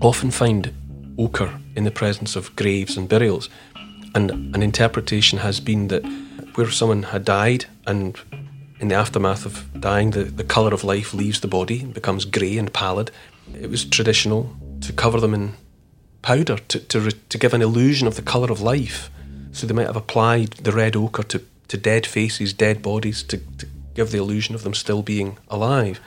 often 0.00 0.30
find 0.30 0.72
ochre 1.18 1.60
in 1.76 1.84
the 1.84 1.90
presence 1.90 2.34
of 2.34 2.56
graves 2.56 2.96
and 2.96 3.10
burials. 3.10 3.50
And 4.14 4.30
an 4.54 4.62
interpretation 4.62 5.38
has 5.40 5.60
been 5.60 5.88
that 5.88 6.04
where 6.54 6.70
someone 6.70 7.04
had 7.04 7.24
died 7.24 7.66
and 7.86 8.18
in 8.78 8.88
the 8.88 8.94
aftermath 8.94 9.44
of 9.44 9.68
dying, 9.80 10.10
the, 10.10 10.24
the 10.24 10.44
colour 10.44 10.72
of 10.72 10.84
life 10.84 11.14
leaves 11.14 11.40
the 11.40 11.48
body 11.48 11.80
and 11.80 11.94
becomes 11.94 12.24
grey 12.24 12.58
and 12.58 12.72
pallid. 12.72 13.10
It 13.60 13.70
was 13.70 13.84
traditional 13.84 14.54
to 14.82 14.92
cover 14.92 15.20
them 15.20 15.34
in 15.34 15.54
powder 16.22 16.58
to, 16.58 16.80
to, 16.80 17.10
to 17.10 17.38
give 17.38 17.54
an 17.54 17.62
illusion 17.62 18.06
of 18.06 18.16
the 18.16 18.22
colour 18.22 18.50
of 18.50 18.60
life. 18.60 19.10
So 19.52 19.66
they 19.66 19.74
might 19.74 19.86
have 19.86 19.96
applied 19.96 20.52
the 20.52 20.72
red 20.72 20.96
ochre 20.96 21.22
to 21.24 21.42
to 21.68 21.76
dead 21.76 22.06
faces, 22.06 22.52
dead 22.52 22.82
bodies, 22.82 23.22
to, 23.24 23.38
to 23.58 23.66
give 23.94 24.10
the 24.10 24.18
illusion 24.18 24.54
of 24.54 24.62
them 24.62 24.74
still 24.74 25.02
being 25.02 25.38
alive. 25.48 26.00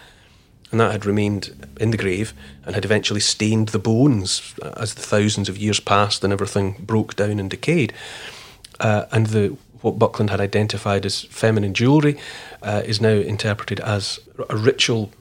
And 0.71 0.79
that 0.79 0.91
had 0.91 1.05
remained 1.05 1.67
in 1.79 1.91
the 1.91 1.97
grave 1.97 2.33
and 2.65 2.75
had 2.75 2.83
eventually 2.83 3.21
stained 3.21 3.69
the 3.69 3.79
bones 3.79 4.53
as 4.75 4.95
the 4.95 5.01
thousands 5.01 5.47
of 5.47 5.57
years 5.57 5.79
passed 5.79 6.23
and 6.23 6.33
everything 6.33 6.75
broke 6.79 7.15
down 7.15 7.39
and 7.39 7.49
decayed. 7.49 7.93
Uh, 8.79 9.05
and 9.11 9.27
the 9.27 9.57
what 9.81 9.99
Buckland 9.99 10.29
had 10.29 10.41
identified 10.41 11.05
as 11.05 11.23
feminine 11.23 11.73
jewellery 11.73 12.17
uh, 12.61 12.81
is 12.85 12.99
now 12.99 13.09
interpreted 13.09 13.79
as 13.81 14.19
a 14.49 14.57
ritual 14.57 15.11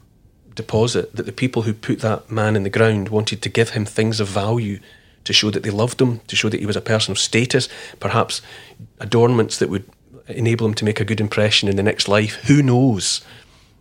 deposit 0.55 1.15
that 1.15 1.26
the 1.26 1.33
people 1.33 1.62
who 1.62 1.75
put 1.75 2.00
that 2.00 2.31
man 2.31 2.57
in 2.57 2.62
the 2.62 2.71
ground 2.71 3.11
wanted 3.11 3.43
to 3.43 3.49
give 3.49 3.71
him 3.71 3.85
things 3.85 4.19
of 4.19 4.29
value 4.29 4.81
to 5.25 5.33
show 5.33 5.50
that 5.50 5.62
they 5.62 5.71
loved 5.71 6.00
him, 6.00 6.21
to 6.21 6.37
show 6.37 6.49
that 6.49 6.61
he 6.61 6.67
was 6.67 6.76
a 6.76 6.81
person 6.81 7.12
of 7.12 7.19
status, 7.19 7.69
perhaps 8.00 8.41
adornments 9.00 9.59
that 9.59 9.69
would 9.69 9.85
enable 10.29 10.67
him 10.67 10.75
to 10.75 10.85
make 10.85 11.00
a 11.00 11.05
good 11.05 11.21
impression 11.21 11.69
in 11.69 11.76
the 11.76 11.83
next 11.83 12.09
life. 12.09 12.35
Who 12.47 12.62
knows? 12.62 13.21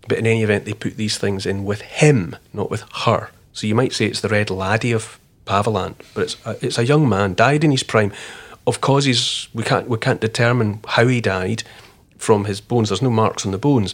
But 0.07 0.17
in 0.19 0.27
any 0.27 0.43
event, 0.43 0.65
they 0.65 0.73
put 0.73 0.97
these 0.97 1.17
things 1.17 1.45
in 1.45 1.65
with 1.65 1.81
him, 1.81 2.35
not 2.53 2.69
with 2.69 2.83
her. 3.05 3.29
So 3.53 3.67
you 3.67 3.75
might 3.75 3.93
say 3.93 4.05
it's 4.05 4.21
the 4.21 4.29
red 4.29 4.49
laddie 4.49 4.91
of 4.91 5.19
Paviland, 5.45 5.95
but 6.13 6.23
it's 6.23 6.37
a, 6.45 6.65
it's 6.65 6.77
a 6.77 6.85
young 6.85 7.07
man, 7.07 7.33
died 7.33 7.63
in 7.63 7.71
his 7.71 7.83
prime, 7.83 8.11
of 8.67 8.81
causes 8.81 9.47
we 9.53 9.63
can't 9.63 9.87
we 9.87 9.97
can't 9.97 10.19
determine 10.19 10.79
how 10.87 11.07
he 11.07 11.21
died 11.21 11.63
from 12.17 12.45
his 12.45 12.61
bones. 12.61 12.89
There's 12.89 13.01
no 13.01 13.09
marks 13.09 13.45
on 13.45 13.51
the 13.51 13.57
bones. 13.57 13.93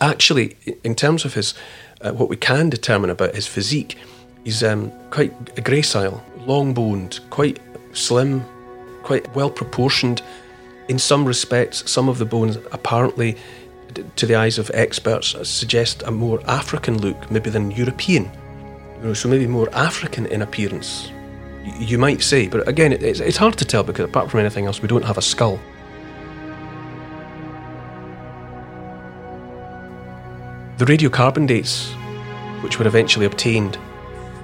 Actually, 0.00 0.56
in 0.84 0.94
terms 0.94 1.24
of 1.24 1.34
his, 1.34 1.54
uh, 2.02 2.12
what 2.12 2.28
we 2.28 2.36
can 2.36 2.70
determine 2.70 3.10
about 3.10 3.34
his 3.34 3.46
physique, 3.46 3.96
he's 4.44 4.62
um, 4.62 4.92
quite 5.10 5.32
gracile, 5.56 6.20
long 6.46 6.72
boned, 6.72 7.18
quite 7.30 7.58
slim, 7.92 8.44
quite 9.02 9.34
well 9.34 9.50
proportioned 9.50 10.22
in 10.88 10.98
some 10.98 11.24
respects, 11.24 11.90
some 11.90 12.08
of 12.08 12.18
the 12.18 12.24
bones 12.24 12.58
apparently, 12.70 13.36
to 14.16 14.26
the 14.26 14.34
eyes 14.34 14.58
of 14.58 14.70
experts, 14.74 15.36
suggest 15.48 16.02
a 16.02 16.10
more 16.10 16.40
African 16.46 17.00
look, 17.00 17.30
maybe 17.30 17.50
than 17.50 17.70
European. 17.70 18.30
You 18.96 19.08
know, 19.08 19.14
so 19.14 19.28
maybe 19.28 19.46
more 19.46 19.68
African 19.74 20.26
in 20.26 20.42
appearance, 20.42 21.10
you 21.78 21.98
might 21.98 22.22
say. 22.22 22.48
But 22.48 22.68
again, 22.68 22.92
it's, 22.92 23.20
it's 23.20 23.36
hard 23.36 23.56
to 23.58 23.64
tell 23.64 23.82
because 23.82 24.04
apart 24.04 24.30
from 24.30 24.40
anything 24.40 24.66
else, 24.66 24.80
we 24.80 24.88
don't 24.88 25.04
have 25.04 25.18
a 25.18 25.22
skull. 25.22 25.58
The 30.78 30.84
radiocarbon 30.84 31.46
dates, 31.46 31.92
which 32.62 32.78
were 32.78 32.86
eventually 32.86 33.26
obtained 33.26 33.78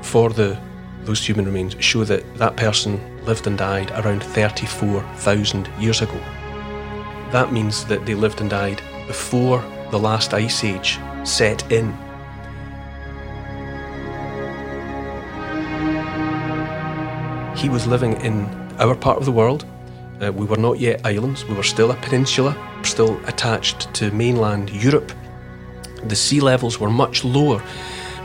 for 0.03 0.31
the 0.31 0.59
those 1.05 1.25
human 1.27 1.47
remains, 1.47 1.75
show 1.83 2.05
that 2.05 2.23
that 2.37 2.55
person 2.57 3.01
lived 3.25 3.47
and 3.47 3.57
died 3.57 3.91
around 3.93 4.23
34,000 4.23 5.69
years 5.79 6.03
ago. 6.03 6.21
That 7.31 7.51
means 7.51 7.85
that 7.87 8.05
they 8.05 8.15
lived 8.15 8.43
and 8.43 8.51
died 8.51 8.83
before 9.09 9.65
the 9.91 9.99
last 9.99 10.35
ice 10.35 10.63
age 10.63 10.99
set 11.25 11.73
in. 11.73 11.93
He 17.57 17.69
was 17.69 17.89
living 17.89 18.21
in 18.21 18.45
our 18.79 18.95
part 18.95 19.19
of 19.19 19.25
the 19.25 19.33
world. 19.33 19.67
Uh, 20.23 20.33
we 20.33 20.47
were 20.47 20.57
not 20.57 20.79
yet 20.79 21.05
islands, 21.05 21.45
we 21.45 21.55
were 21.55 21.65
still 21.65 21.91
a 21.91 21.97
peninsula, 21.97 22.57
still 22.83 23.19
attached 23.27 23.93
to 23.95 24.13
mainland 24.13 24.71
Europe. 24.71 25.13
The 26.05 26.15
sea 26.15 26.41
levels 26.41 26.79
were 26.79 26.91
much 26.91 27.25
lower 27.25 27.61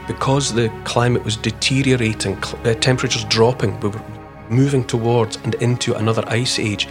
because 0.07 0.53
the 0.53 0.69
climate 0.83 1.23
was 1.23 1.37
deteriorating, 1.37 2.37
uh, 2.43 2.73
temperatures 2.75 3.23
dropping. 3.25 3.79
We 3.79 3.89
were 3.89 4.01
moving 4.49 4.83
towards 4.83 5.37
and 5.37 5.55
into 5.55 5.95
another 5.95 6.23
ice 6.27 6.59
age. 6.59 6.87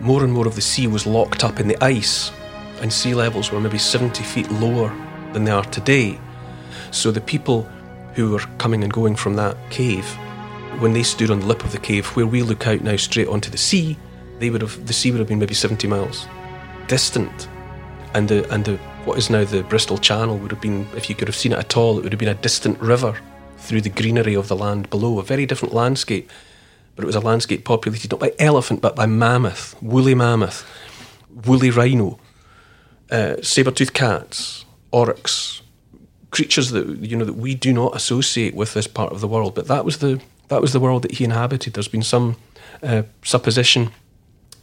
More 0.00 0.24
and 0.24 0.32
more 0.32 0.46
of 0.46 0.54
the 0.54 0.60
sea 0.60 0.86
was 0.86 1.06
locked 1.06 1.44
up 1.44 1.60
in 1.60 1.68
the 1.68 1.82
ice, 1.84 2.32
and 2.84 2.92
sea 2.92 3.14
levels 3.14 3.50
were 3.50 3.60
maybe 3.60 3.78
70 3.78 4.22
feet 4.24 4.50
lower 4.50 4.94
than 5.32 5.44
they 5.44 5.50
are 5.50 5.64
today. 5.64 6.20
So 6.90 7.10
the 7.10 7.20
people 7.22 7.62
who 8.12 8.32
were 8.32 8.40
coming 8.58 8.84
and 8.84 8.92
going 8.92 9.16
from 9.16 9.36
that 9.36 9.56
cave, 9.70 10.04
when 10.80 10.92
they 10.92 11.02
stood 11.02 11.30
on 11.30 11.40
the 11.40 11.46
lip 11.46 11.64
of 11.64 11.72
the 11.72 11.78
cave, 11.78 12.06
where 12.08 12.26
we 12.26 12.42
look 12.42 12.66
out 12.66 12.82
now 12.82 12.96
straight 12.96 13.28
onto 13.28 13.50
the 13.50 13.56
sea, 13.56 13.96
they 14.38 14.50
would 14.50 14.60
have 14.60 14.86
the 14.86 14.92
sea 14.92 15.10
would 15.10 15.18
have 15.18 15.28
been 15.28 15.38
maybe 15.38 15.54
70 15.54 15.88
miles 15.88 16.26
distant, 16.86 17.48
and 18.12 18.28
the 18.28 18.46
and 18.52 18.66
the 18.66 18.76
what 19.06 19.16
is 19.16 19.30
now 19.30 19.44
the 19.44 19.62
Bristol 19.62 19.96
Channel 19.96 20.36
would 20.36 20.50
have 20.50 20.60
been, 20.60 20.86
if 20.94 21.08
you 21.08 21.14
could 21.14 21.28
have 21.28 21.36
seen 21.36 21.52
it 21.52 21.58
at 21.58 21.78
all, 21.78 21.98
it 21.98 22.02
would 22.02 22.12
have 22.12 22.20
been 22.20 22.28
a 22.28 22.34
distant 22.34 22.78
river 22.80 23.18
through 23.56 23.80
the 23.80 23.88
greenery 23.88 24.34
of 24.34 24.48
the 24.48 24.56
land 24.56 24.90
below, 24.90 25.18
a 25.18 25.22
very 25.22 25.46
different 25.46 25.72
landscape. 25.72 26.30
But 26.96 27.04
it 27.04 27.06
was 27.06 27.16
a 27.16 27.20
landscape 27.20 27.64
populated 27.64 28.10
not 28.10 28.20
by 28.20 28.34
elephant 28.38 28.82
but 28.82 28.94
by 28.94 29.06
mammoth, 29.06 29.74
woolly 29.82 30.14
mammoth, 30.14 30.66
woolly 31.46 31.70
rhino, 31.70 32.18
uh, 33.10 33.36
saber-toothed 33.42 33.94
cats, 33.94 34.64
oryx, 34.90 35.62
creatures 36.30 36.70
that 36.70 36.86
you 36.98 37.16
know 37.16 37.24
that 37.24 37.34
we 37.36 37.54
do 37.54 37.72
not 37.72 37.94
associate 37.94 38.54
with 38.54 38.74
this 38.74 38.88
part 38.88 39.12
of 39.12 39.20
the 39.20 39.28
world. 39.28 39.54
But 39.54 39.68
that 39.68 39.84
was 39.84 39.98
the 39.98 40.20
that 40.48 40.60
was 40.60 40.72
the 40.72 40.80
world 40.80 41.02
that 41.02 41.12
he 41.12 41.24
inhabited. 41.24 41.74
There's 41.74 41.88
been 41.88 42.02
some 42.02 42.36
uh, 42.82 43.02
supposition 43.22 43.90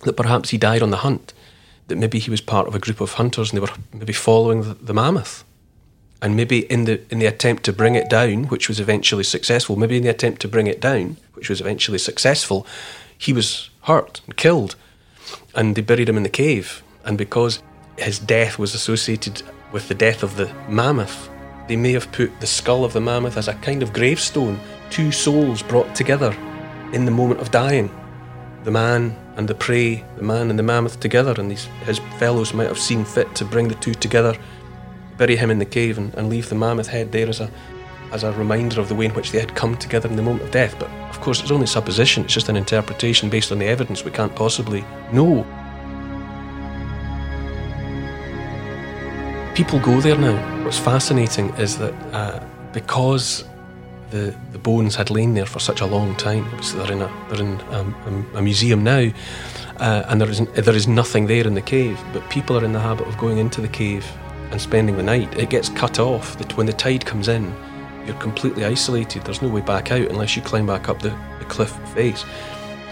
that 0.02 0.14
perhaps 0.14 0.50
he 0.50 0.58
died 0.58 0.82
on 0.82 0.92
the 0.92 0.98
hunt, 0.98 1.34
that 1.88 1.98
maybe 1.98 2.20
he 2.20 2.32
was 2.32 2.42
part 2.42 2.68
of 2.68 2.76
a 2.76 2.80
group 2.80 3.02
of 3.02 3.14
hunters 3.14 3.52
and 3.52 3.58
they 3.58 3.62
were 3.62 3.78
maybe 3.94 4.14
following 4.14 4.64
the, 4.64 4.74
the 4.74 4.94
mammoth. 4.94 5.44
And 6.24 6.36
maybe 6.36 6.60
in 6.72 6.86
the 6.86 7.02
in 7.12 7.20
the 7.20 7.26
attempt 7.26 7.64
to 7.64 7.74
bring 7.74 7.96
it 7.96 8.10
down, 8.10 8.46
which 8.46 8.68
was 8.68 8.80
eventually 8.80 9.24
successful, 9.24 9.76
maybe 9.76 9.98
in 9.98 10.04
the 10.04 10.10
attempt 10.10 10.42
to 10.42 10.48
bring 10.48 10.68
it 10.68 10.80
down, 10.80 11.18
which 11.34 11.50
was 11.50 11.62
eventually 11.62 11.98
successful, 11.98 12.68
he 13.18 13.34
was 13.34 13.70
hurt 13.82 14.22
and 14.26 14.38
killed, 14.38 14.76
and 15.56 15.76
they 15.76 15.82
buried 15.82 16.10
him 16.10 16.18
in 16.18 16.24
the 16.24 16.30
cave. 16.30 16.84
And 17.04 17.18
because 17.18 17.64
his 17.98 18.20
death 18.20 18.58
was 18.58 18.74
associated 18.74 19.44
with 19.72 19.88
the 19.88 19.96
death 19.96 20.24
of 20.24 20.36
the 20.36 20.54
mammoth, 20.68 21.30
they 21.68 21.76
may 21.76 21.94
have 21.94 22.12
put 22.12 22.40
the 22.40 22.48
skull 22.48 22.84
of 22.84 22.94
the 22.94 23.02
mammoth 23.02 23.38
as 23.38 23.48
a 23.48 23.54
kind 23.56 23.82
of 23.82 23.94
gravestone, 23.94 24.60
two 24.90 25.12
souls 25.12 25.62
brought 25.62 25.96
together 25.96 26.36
in 26.92 27.06
the 27.06 27.12
moment 27.12 27.40
of 27.40 27.52
dying. 27.52 27.90
The 28.64 28.72
man 28.72 29.16
and 29.38 29.48
the 29.48 29.56
prey, 29.56 30.04
the 30.18 30.24
man 30.24 30.50
and 30.50 30.60
the 30.60 30.64
mammoth 30.64 31.00
together, 31.00 31.34
and 31.38 31.50
these, 31.50 31.66
his 31.86 32.00
fellows 32.20 32.54
might 32.54 32.68
have 32.68 32.80
seen 32.80 33.06
fit 33.06 33.34
to 33.36 33.46
bring 33.46 33.68
the 33.68 33.76
two 33.76 33.94
together, 33.94 34.38
bury 35.18 35.36
him 35.36 35.50
in 35.50 35.60
the 35.60 35.66
cave, 35.66 35.98
and, 35.98 36.14
and 36.16 36.30
leave 36.30 36.50
the 36.50 36.56
mammoth 36.56 36.88
head 36.88 37.12
there 37.12 37.30
as 37.30 37.40
a 37.40 37.50
as 38.12 38.24
a 38.24 38.32
reminder 38.34 38.80
of 38.82 38.90
the 38.90 38.96
way 38.96 39.06
in 39.06 39.14
which 39.14 39.32
they 39.32 39.40
had 39.40 39.56
come 39.56 39.78
together 39.78 40.10
in 40.10 40.18
the 40.18 40.22
moment 40.22 40.44
of 40.44 40.52
death. 40.52 40.76
But 40.78 40.90
of 41.10 41.22
course, 41.22 41.42
it's 41.42 41.52
only 41.52 41.66
supposition, 41.66 42.26
it's 42.26 42.34
just 42.34 42.50
an 42.50 42.58
interpretation 42.58 43.30
based 43.30 43.52
on 43.52 43.60
the 43.60 43.68
evidence. 43.68 44.04
We 44.04 44.12
can't 44.12 44.36
possibly 44.36 44.84
know. 45.14 45.46
People 49.62 49.80
go 49.80 50.02
there 50.02 50.18
now. 50.18 50.64
What's 50.66 50.80
fascinating 50.80 51.50
is 51.52 51.78
that 51.78 51.94
uh, 52.16 52.44
because 52.74 53.44
the, 54.10 54.36
the 54.54 54.58
bones 54.58 54.96
had 54.96 55.12
lain 55.12 55.36
there 55.36 55.46
for 55.46 55.60
such 55.60 55.82
a 55.82 55.86
long 55.86 56.16
time, 56.16 56.46
obviously 56.46 56.80
they're 56.80 56.94
in 56.94 57.02
a, 57.04 57.26
they're 57.30 57.42
in 57.46 57.60
a, 57.70 58.36
a, 58.36 58.38
a 58.40 58.42
museum 58.42 58.84
now, 58.84 59.12
uh, 59.78 60.04
and 60.08 60.20
there 60.20 60.32
is, 60.32 60.40
there 60.40 60.76
is 60.76 60.88
nothing 60.88 61.28
there 61.28 61.46
in 61.46 61.54
the 61.54 61.62
cave, 61.62 62.02
but 62.12 62.28
people 62.32 62.58
are 62.58 62.66
in 62.66 62.74
the 62.74 62.80
habit 62.80 63.06
of 63.08 63.16
going 63.20 63.38
into 63.38 63.62
the 63.62 63.68
cave 63.68 64.04
and 64.50 64.60
spending 64.60 64.98
the 64.98 65.04
night. 65.04 65.32
It 65.38 65.52
gets 65.52 65.70
cut 65.70 66.00
off. 66.00 66.40
That 66.40 66.58
when 66.58 66.66
the 66.66 66.74
tide 66.74 67.06
comes 67.06 67.28
in, 67.28 67.54
you're 68.08 68.16
completely 68.16 68.66
isolated. 68.66 69.24
There's 69.26 69.44
no 69.44 69.50
way 69.50 69.62
back 69.62 69.92
out 69.92 70.08
unless 70.08 70.36
you 70.36 70.42
climb 70.42 70.66
back 70.66 70.90
up 70.90 71.04
the, 71.04 71.16
the 71.38 71.46
cliff 71.46 71.70
face. 71.94 72.26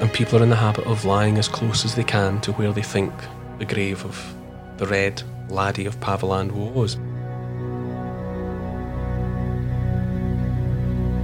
And 0.02 0.14
people 0.14 0.38
are 0.38 0.44
in 0.44 0.50
the 0.52 0.56
habit 0.56 0.86
of 0.86 1.04
lying 1.04 1.40
as 1.40 1.48
close 1.48 1.84
as 1.84 1.96
they 1.96 2.04
can 2.04 2.40
to 2.42 2.52
where 2.52 2.72
they 2.72 2.84
think 2.84 3.12
the 3.58 3.66
grave 3.66 4.06
of 4.06 4.36
the 4.78 4.86
red 4.86 5.24
laddie 5.52 5.86
of 5.86 6.00
Paviland 6.00 6.52
was. 6.52 6.96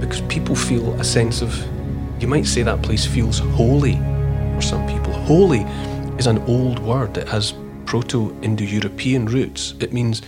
Because 0.00 0.20
people 0.22 0.54
feel 0.54 0.92
a 1.00 1.04
sense 1.04 1.42
of, 1.42 1.56
you 2.20 2.28
might 2.28 2.46
say 2.46 2.62
that 2.62 2.82
place 2.82 3.06
feels 3.06 3.38
holy 3.38 3.96
for 4.54 4.62
some 4.62 4.86
people. 4.86 5.12
Holy 5.12 5.60
is 6.18 6.26
an 6.26 6.38
old 6.46 6.78
word, 6.78 7.14
that 7.14 7.28
has 7.28 7.54
Proto 7.84 8.36
Indo 8.42 8.64
European 8.64 9.26
roots. 9.26 9.74
It 9.80 9.92
means 9.92 10.22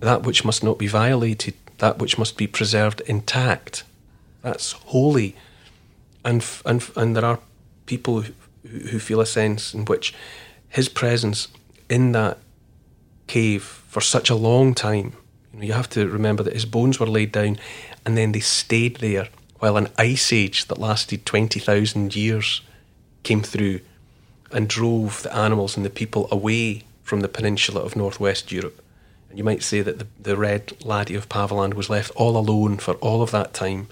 that 0.00 0.22
which 0.22 0.44
must 0.44 0.62
not 0.62 0.78
be 0.78 0.86
violated, 0.86 1.54
that 1.78 1.98
which 1.98 2.18
must 2.18 2.36
be 2.36 2.46
preserved 2.46 3.00
intact. 3.02 3.84
That's 4.42 4.72
holy. 4.72 5.36
And, 6.24 6.44
and, 6.64 6.90
and 6.96 7.16
there 7.16 7.24
are 7.24 7.38
people 7.86 8.22
who, 8.22 8.32
who 8.68 8.98
feel 8.98 9.20
a 9.20 9.26
sense 9.26 9.74
in 9.74 9.84
which 9.84 10.14
his 10.68 10.88
presence 10.88 11.48
in 11.88 12.12
that 12.12 12.38
cave 13.26 13.62
for 13.62 14.00
such 14.00 14.30
a 14.30 14.34
long 14.34 14.74
time, 14.74 15.14
you, 15.52 15.58
know, 15.60 15.64
you 15.66 15.72
have 15.72 15.88
to 15.90 16.08
remember 16.08 16.42
that 16.42 16.54
his 16.54 16.64
bones 16.64 16.98
were 16.98 17.06
laid 17.06 17.32
down 17.32 17.58
and 18.04 18.16
then 18.16 18.32
they 18.32 18.40
stayed 18.40 18.96
there 18.96 19.28
while 19.58 19.76
an 19.76 19.88
ice 19.96 20.32
age 20.32 20.66
that 20.66 20.78
lasted 20.78 21.24
20,000 21.24 22.14
years 22.14 22.60
came 23.22 23.42
through 23.42 23.80
and 24.52 24.68
drove 24.68 25.22
the 25.22 25.34
animals 25.34 25.76
and 25.76 25.84
the 25.84 25.90
people 25.90 26.28
away 26.30 26.82
from 27.02 27.20
the 27.20 27.28
peninsula 27.28 27.80
of 27.80 27.96
northwest 27.96 28.52
Europe. 28.52 28.80
And 29.28 29.38
you 29.38 29.44
might 29.44 29.62
say 29.62 29.80
that 29.80 29.98
the, 29.98 30.06
the 30.20 30.36
red 30.36 30.72
laddie 30.84 31.14
of 31.14 31.28
Paviland 31.28 31.74
was 31.74 31.90
left 31.90 32.12
all 32.14 32.36
alone 32.36 32.78
for 32.78 32.94
all 32.94 33.22
of 33.22 33.30
that 33.32 33.52
time. 33.52 33.88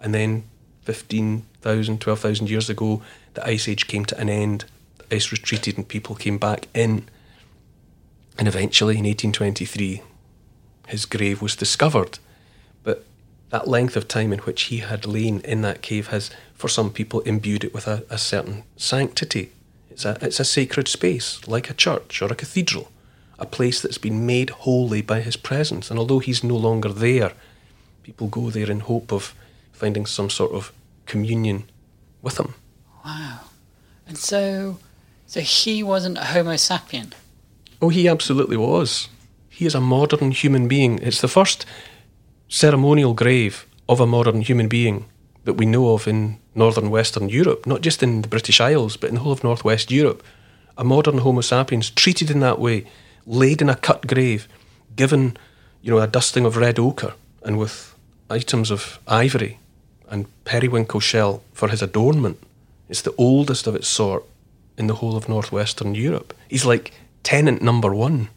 And 0.00 0.14
then 0.14 0.44
15,000, 0.82 2.00
12,000 2.00 2.50
years 2.50 2.68
ago, 2.68 3.02
the 3.34 3.46
ice 3.46 3.68
age 3.68 3.86
came 3.86 4.04
to 4.06 4.18
an 4.18 4.28
end, 4.28 4.64
the 4.98 5.16
ice 5.16 5.32
retreated, 5.32 5.76
and 5.76 5.88
people 5.88 6.14
came 6.14 6.38
back 6.38 6.68
in. 6.74 7.08
And 8.38 8.46
eventually, 8.46 8.94
in 8.94 9.04
1823, 9.04 10.02
his 10.86 11.04
grave 11.04 11.42
was 11.42 11.56
discovered. 11.56 12.18
But 12.84 13.04
that 13.50 13.68
length 13.68 13.96
of 13.96 14.06
time 14.06 14.32
in 14.32 14.38
which 14.40 14.62
he 14.64 14.78
had 14.78 15.06
lain 15.06 15.40
in 15.40 15.62
that 15.62 15.82
cave 15.82 16.08
has, 16.08 16.30
for 16.54 16.68
some 16.68 16.90
people, 16.90 17.20
imbued 17.20 17.64
it 17.64 17.74
with 17.74 17.88
a, 17.88 18.04
a 18.08 18.18
certain 18.18 18.62
sanctity 18.76 19.50
it's 19.98 20.04
a, 20.04 20.16
it's 20.24 20.38
a 20.38 20.44
sacred 20.44 20.86
space, 20.86 21.40
like 21.48 21.68
a 21.68 21.74
church 21.74 22.22
or 22.22 22.26
a 22.26 22.36
cathedral, 22.36 22.92
a 23.36 23.44
place 23.44 23.82
that's 23.82 23.98
been 23.98 24.24
made 24.24 24.50
holy 24.50 25.02
by 25.02 25.20
his 25.22 25.36
presence. 25.36 25.90
And 25.90 25.98
although 25.98 26.20
he's 26.20 26.44
no 26.44 26.56
longer 26.56 26.90
there, 26.90 27.32
people 28.04 28.28
go 28.28 28.48
there 28.48 28.70
in 28.70 28.78
hope 28.78 29.10
of 29.10 29.34
finding 29.72 30.06
some 30.06 30.30
sort 30.30 30.52
of 30.52 30.72
communion 31.06 31.64
with 32.22 32.38
him. 32.38 32.54
Wow. 33.04 33.40
And 34.06 34.16
so, 34.16 34.78
so 35.26 35.40
he 35.40 35.82
wasn't 35.82 36.18
a 36.18 36.26
Homo 36.26 36.54
sapien? 36.54 37.12
Oh, 37.80 37.90
he 37.90 38.08
absolutely 38.08 38.56
was. 38.56 39.08
He 39.48 39.66
is 39.66 39.74
a 39.74 39.80
modern 39.80 40.32
human 40.32 40.68
being. 40.68 40.98
It's 40.98 41.20
the 41.20 41.28
first 41.28 41.64
ceremonial 42.48 43.14
grave 43.14 43.66
of 43.88 44.00
a 44.00 44.06
modern 44.06 44.40
human 44.40 44.68
being 44.68 45.04
that 45.44 45.54
we 45.54 45.66
know 45.66 45.94
of 45.94 46.08
in 46.08 46.38
northern 46.54 46.90
Western 46.90 47.28
Europe, 47.28 47.66
not 47.66 47.80
just 47.80 48.02
in 48.02 48.22
the 48.22 48.28
British 48.28 48.60
Isles, 48.60 48.96
but 48.96 49.08
in 49.08 49.14
the 49.14 49.20
whole 49.20 49.32
of 49.32 49.44
Northwest 49.44 49.90
Europe. 49.90 50.22
A 50.76 50.84
modern 50.84 51.18
Homo 51.18 51.40
sapiens 51.40 51.90
treated 51.90 52.30
in 52.30 52.40
that 52.40 52.58
way, 52.58 52.84
laid 53.26 53.62
in 53.62 53.68
a 53.68 53.76
cut 53.76 54.06
grave, 54.06 54.48
given, 54.96 55.36
you 55.80 55.90
know, 55.90 55.98
a 55.98 56.06
dusting 56.06 56.44
of 56.44 56.56
red 56.56 56.78
ochre 56.78 57.14
and 57.44 57.58
with 57.58 57.94
items 58.28 58.70
of 58.70 58.98
ivory 59.06 59.58
and 60.08 60.26
periwinkle 60.44 61.00
shell 61.00 61.42
for 61.52 61.68
his 61.68 61.82
adornment. 61.82 62.38
It's 62.88 63.02
the 63.02 63.14
oldest 63.16 63.66
of 63.66 63.76
its 63.76 63.88
sort 63.88 64.24
in 64.76 64.86
the 64.86 64.96
whole 64.96 65.16
of 65.16 65.28
northwestern 65.28 65.94
Europe. 65.94 66.34
He's 66.48 66.64
like 66.64 66.92
tenant 67.22 67.62
number 67.62 67.94
one. 67.94 68.28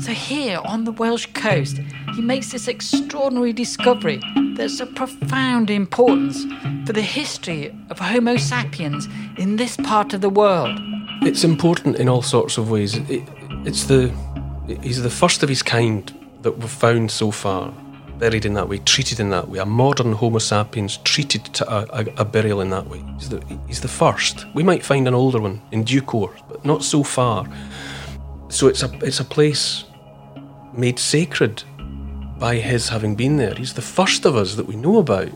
So, 0.00 0.12
here 0.12 0.60
on 0.64 0.84
the 0.84 0.92
Welsh 0.92 1.26
coast, 1.34 1.80
he 2.14 2.22
makes 2.22 2.52
this 2.52 2.68
extraordinary 2.68 3.52
discovery 3.52 4.20
that's 4.54 4.80
of 4.80 4.94
profound 4.94 5.70
importance 5.70 6.44
for 6.86 6.92
the 6.92 7.02
history 7.02 7.76
of 7.90 7.98
Homo 7.98 8.36
sapiens 8.36 9.08
in 9.36 9.56
this 9.56 9.76
part 9.76 10.14
of 10.14 10.20
the 10.20 10.30
world. 10.30 10.78
It's 11.22 11.44
important 11.44 11.96
in 11.96 12.08
all 12.08 12.22
sorts 12.22 12.58
of 12.58 12.70
ways. 12.70 12.96
It, 13.10 13.22
it's 13.64 13.84
the 13.84 14.12
he's 14.82 15.02
the 15.02 15.10
first 15.10 15.42
of 15.42 15.48
his 15.48 15.62
kind 15.62 16.12
that 16.42 16.58
we've 16.58 16.70
found 16.70 17.10
so 17.10 17.30
far, 17.30 17.72
buried 18.18 18.44
in 18.44 18.54
that 18.54 18.68
way, 18.68 18.78
treated 18.78 19.20
in 19.20 19.30
that 19.30 19.48
way. 19.48 19.58
A 19.58 19.66
modern 19.66 20.12
Homo 20.12 20.38
sapiens 20.38 20.98
treated 20.98 21.44
to 21.44 21.72
a, 21.72 21.86
a, 21.92 22.06
a 22.18 22.24
burial 22.24 22.60
in 22.60 22.70
that 22.70 22.86
way. 22.88 23.02
He's 23.16 23.28
the, 23.28 23.58
he's 23.66 23.80
the 23.80 23.88
first. 23.88 24.46
We 24.54 24.62
might 24.62 24.84
find 24.84 25.06
an 25.06 25.14
older 25.14 25.40
one 25.40 25.62
in 25.70 25.84
due 25.84 26.02
course, 26.02 26.40
but 26.48 26.64
not 26.64 26.84
so 26.84 27.02
far. 27.02 27.46
So 28.48 28.66
it's 28.66 28.82
a 28.82 28.90
it's 29.02 29.20
a 29.20 29.24
place 29.24 29.84
made 30.72 30.98
sacred 30.98 31.62
by 32.38 32.56
his 32.56 32.88
having 32.88 33.14
been 33.14 33.36
there. 33.36 33.54
He's 33.54 33.74
the 33.74 33.82
first 33.82 34.24
of 34.24 34.36
us 34.36 34.54
that 34.54 34.66
we 34.66 34.76
know 34.76 34.98
about. 34.98 35.30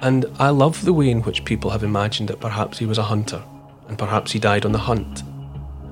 And 0.00 0.26
I 0.38 0.50
love 0.50 0.84
the 0.84 0.92
way 0.92 1.10
in 1.10 1.22
which 1.22 1.44
people 1.44 1.70
have 1.70 1.82
imagined 1.82 2.28
that 2.28 2.40
perhaps 2.40 2.78
he 2.78 2.86
was 2.86 2.98
a 2.98 3.02
hunter, 3.02 3.42
and 3.88 3.98
perhaps 3.98 4.32
he 4.32 4.38
died 4.38 4.66
on 4.66 4.72
the 4.72 4.78
hunt, 4.78 5.22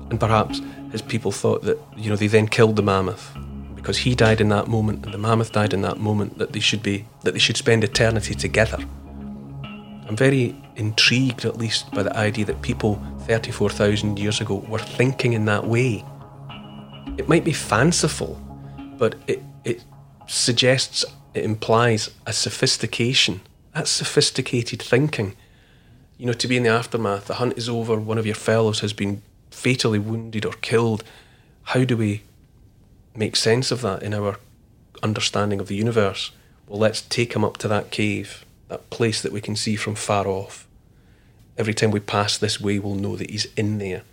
and 0.09 0.19
perhaps 0.19 0.61
his 0.91 1.01
people 1.01 1.31
thought 1.31 1.63
that, 1.63 1.79
you 1.97 2.09
know, 2.09 2.15
they 2.15 2.27
then 2.27 2.47
killed 2.47 2.75
the 2.75 2.83
mammoth 2.83 3.35
because 3.83 3.97
he 3.97 4.15
died 4.15 4.39
in 4.39 4.47
that 4.47 4.69
moment 4.69 5.03
and 5.03 5.13
the 5.13 5.17
mammoth 5.17 5.51
died 5.51 5.73
in 5.73 5.81
that 5.81 5.97
moment 5.97 6.37
that 6.37 6.53
they 6.53 6.59
should 6.61 6.81
be 6.81 7.05
that 7.23 7.33
they 7.33 7.39
should 7.39 7.57
spend 7.57 7.83
eternity 7.83 8.33
together. 8.33 8.77
I'm 10.07 10.15
very 10.15 10.55
intrigued 10.77 11.43
at 11.43 11.57
least 11.57 11.91
by 11.91 12.03
the 12.03 12.15
idea 12.15 12.45
that 12.45 12.61
people 12.61 13.03
34,000 13.27 14.17
years 14.17 14.39
ago 14.39 14.63
were 14.69 14.79
thinking 14.79 15.33
in 15.33 15.43
that 15.45 15.65
way. 15.65 16.05
It 17.17 17.27
might 17.27 17.43
be 17.43 17.51
fanciful, 17.51 18.41
but 18.97 19.15
it, 19.27 19.43
it 19.65 19.83
suggests, 20.27 21.03
it 21.33 21.43
implies 21.43 22.09
a 22.25 22.31
sophistication. 22.31 23.41
That's 23.73 23.91
sophisticated 23.91 24.81
thinking. 24.81 25.35
You 26.17 26.27
know, 26.27 26.33
to 26.33 26.47
be 26.47 26.55
in 26.55 26.63
the 26.63 26.69
aftermath, 26.69 27.25
the 27.25 27.33
hunt 27.33 27.57
is 27.57 27.67
over, 27.67 27.99
one 27.99 28.17
of 28.17 28.25
your 28.25 28.35
fellows 28.35 28.79
has 28.79 28.93
been 28.93 29.21
fatally 29.51 29.99
wounded 29.99 30.45
or 30.45 30.53
killed. 30.53 31.03
How 31.63 31.83
do 31.83 31.97
we 31.97 32.23
make 33.15 33.35
sense 33.35 33.71
of 33.71 33.81
that 33.81 34.03
in 34.03 34.13
our 34.13 34.37
understanding 35.01 35.59
of 35.59 35.67
the 35.67 35.75
universe, 35.75 36.31
well, 36.67 36.79
let's 36.79 37.01
take 37.01 37.35
him 37.35 37.43
up 37.43 37.57
to 37.57 37.67
that 37.67 37.91
cave, 37.91 38.45
that 38.69 38.89
place 38.89 39.21
that 39.21 39.31
we 39.31 39.41
can 39.41 39.55
see 39.55 39.75
from 39.75 39.95
far 39.95 40.27
off. 40.27 40.67
Every 41.57 41.73
time 41.73 41.91
we 41.91 41.99
pass 41.99 42.37
this 42.37 42.59
way, 42.59 42.79
we'll 42.79 42.95
know 42.95 43.15
that 43.15 43.29
he's 43.29 43.45
in 43.55 43.77
there. 43.77 44.03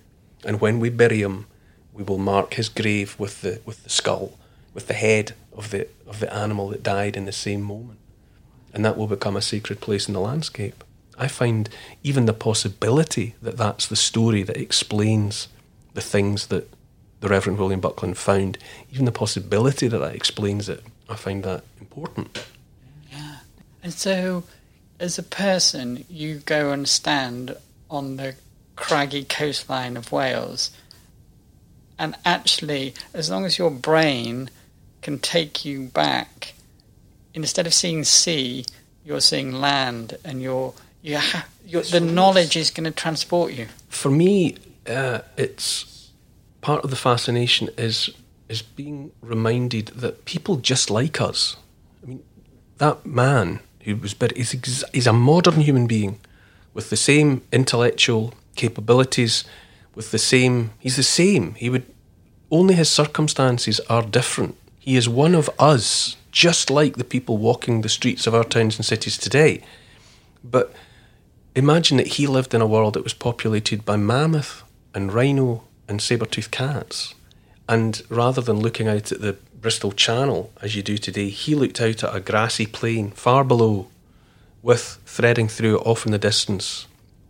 And 0.44 0.60
when 0.60 0.80
we 0.80 0.90
bury 0.90 1.22
him, 1.22 1.46
we 1.92 2.02
will 2.02 2.18
mark 2.18 2.54
his 2.54 2.68
grave 2.68 3.16
with 3.18 3.40
the, 3.40 3.60
with 3.64 3.82
the 3.84 3.90
skull, 3.90 4.38
with 4.74 4.86
the 4.86 4.94
head 4.94 5.32
of 5.56 5.70
the, 5.70 5.88
of 6.06 6.20
the 6.20 6.32
animal 6.32 6.68
that 6.68 6.82
died 6.82 7.16
in 7.16 7.24
the 7.24 7.32
same 7.32 7.62
moment. 7.62 7.98
And 8.72 8.84
that 8.84 8.96
will 8.96 9.06
become 9.06 9.36
a 9.36 9.42
sacred 9.42 9.80
place 9.80 10.06
in 10.06 10.14
the 10.14 10.20
landscape. 10.20 10.84
I 11.18 11.28
find 11.28 11.68
even 12.02 12.26
the 12.26 12.32
possibility 12.32 13.34
that 13.42 13.56
that's 13.56 13.86
the 13.86 13.96
story 13.96 14.42
that 14.42 14.56
explains 14.56 15.48
the 15.92 16.00
things 16.00 16.46
that 16.46 16.68
the 17.20 17.28
Reverend 17.28 17.58
William 17.58 17.80
Buckland 17.80 18.16
found, 18.16 18.58
even 18.90 19.04
the 19.04 19.12
possibility 19.12 19.88
that 19.88 19.98
that 19.98 20.14
explains 20.14 20.68
it, 20.68 20.82
I 21.08 21.16
find 21.16 21.42
that 21.44 21.64
important. 21.80 22.46
Yeah. 23.12 23.36
And 23.82 23.92
so, 23.92 24.44
as 24.98 25.18
a 25.18 25.22
person, 25.22 26.04
you 26.08 26.36
go 26.46 26.72
and 26.72 26.88
stand 26.88 27.56
on 27.90 28.16
the 28.16 28.34
craggy 28.76 29.24
coastline 29.24 29.96
of 29.96 30.12
Wales, 30.12 30.70
and 31.98 32.16
actually, 32.24 32.94
as 33.12 33.30
long 33.30 33.44
as 33.44 33.58
your 33.58 33.70
brain 33.70 34.48
can 35.02 35.18
take 35.18 35.64
you 35.64 35.84
back, 35.88 36.54
instead 37.34 37.66
of 37.66 37.74
seeing 37.74 38.04
sea, 38.04 38.64
you're 39.04 39.20
seeing 39.20 39.52
land, 39.52 40.16
and 40.24 40.40
you're, 40.40 40.72
you 41.02 41.18
ha- 41.18 41.46
you're, 41.66 41.82
the 41.82 42.00
knowledge 42.00 42.56
is 42.56 42.70
going 42.70 42.84
to 42.84 42.90
transport 42.90 43.52
you. 43.52 43.66
For 43.90 44.10
me, 44.10 44.56
uh, 44.86 45.20
it's 45.36 45.99
part 46.60 46.84
of 46.84 46.90
the 46.90 46.96
fascination 46.96 47.68
is 47.76 48.10
is 48.48 48.62
being 48.62 49.12
reminded 49.20 49.86
that 49.88 50.24
people 50.24 50.56
just 50.56 50.90
like 50.90 51.20
us. 51.20 51.56
I 52.02 52.06
mean, 52.06 52.22
that 52.78 53.06
man 53.06 53.60
who 53.84 53.96
was 53.96 54.14
buried 54.14 54.36
is 54.36 54.54
ex- 54.54 54.84
is 54.92 55.06
a 55.06 55.12
modern 55.12 55.60
human 55.60 55.86
being 55.86 56.18
with 56.74 56.90
the 56.90 56.96
same 56.96 57.42
intellectual 57.52 58.34
capabilities, 58.56 59.44
with 59.94 60.10
the 60.10 60.18
same. 60.18 60.70
He's 60.78 60.96
the 60.96 61.02
same. 61.02 61.54
He 61.54 61.70
would 61.70 61.86
only 62.50 62.74
his 62.74 62.90
circumstances 62.90 63.80
are 63.88 64.02
different. 64.02 64.56
He 64.78 64.96
is 64.96 65.08
one 65.08 65.34
of 65.34 65.50
us, 65.58 66.16
just 66.32 66.70
like 66.70 66.96
the 66.96 67.04
people 67.04 67.36
walking 67.38 67.80
the 67.80 67.88
streets 67.88 68.26
of 68.26 68.34
our 68.34 68.44
towns 68.44 68.76
and 68.76 68.84
cities 68.84 69.16
today. 69.16 69.62
But 70.42 70.72
imagine 71.54 71.98
that 71.98 72.14
he 72.14 72.26
lived 72.26 72.54
in 72.54 72.60
a 72.60 72.66
world 72.66 72.94
that 72.94 73.04
was 73.04 73.14
populated 73.14 73.84
by 73.84 73.96
mammoth 73.96 74.64
and 74.94 75.12
rhino 75.12 75.62
and 75.90 76.00
saber-toothed 76.00 76.50
cats. 76.50 77.14
And 77.68 78.02
rather 78.08 78.40
than 78.40 78.60
looking 78.60 78.88
out 78.88 79.12
at 79.12 79.20
the 79.20 79.36
Bristol 79.60 79.92
Channel 79.92 80.50
as 80.62 80.74
you 80.74 80.82
do 80.82 80.96
today, 80.96 81.28
he 81.28 81.54
looked 81.54 81.80
out 81.80 82.02
at 82.02 82.16
a 82.16 82.20
grassy 82.20 82.64
plain 82.64 83.10
far 83.10 83.44
below, 83.44 83.88
with 84.62 84.98
threading 85.04 85.48
through 85.48 85.78
off 85.80 86.06
in 86.06 86.12
the 86.12 86.18
distance 86.18 86.86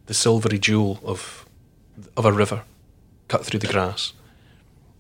the 0.07 0.14
silvery 0.14 0.59
jewel 0.59 1.01
of 1.05 1.46
of 2.16 2.25
a 2.25 2.33
river 2.33 2.62
cut 3.29 3.44
through 3.44 3.61
the 3.61 3.66
grass. 3.66 4.12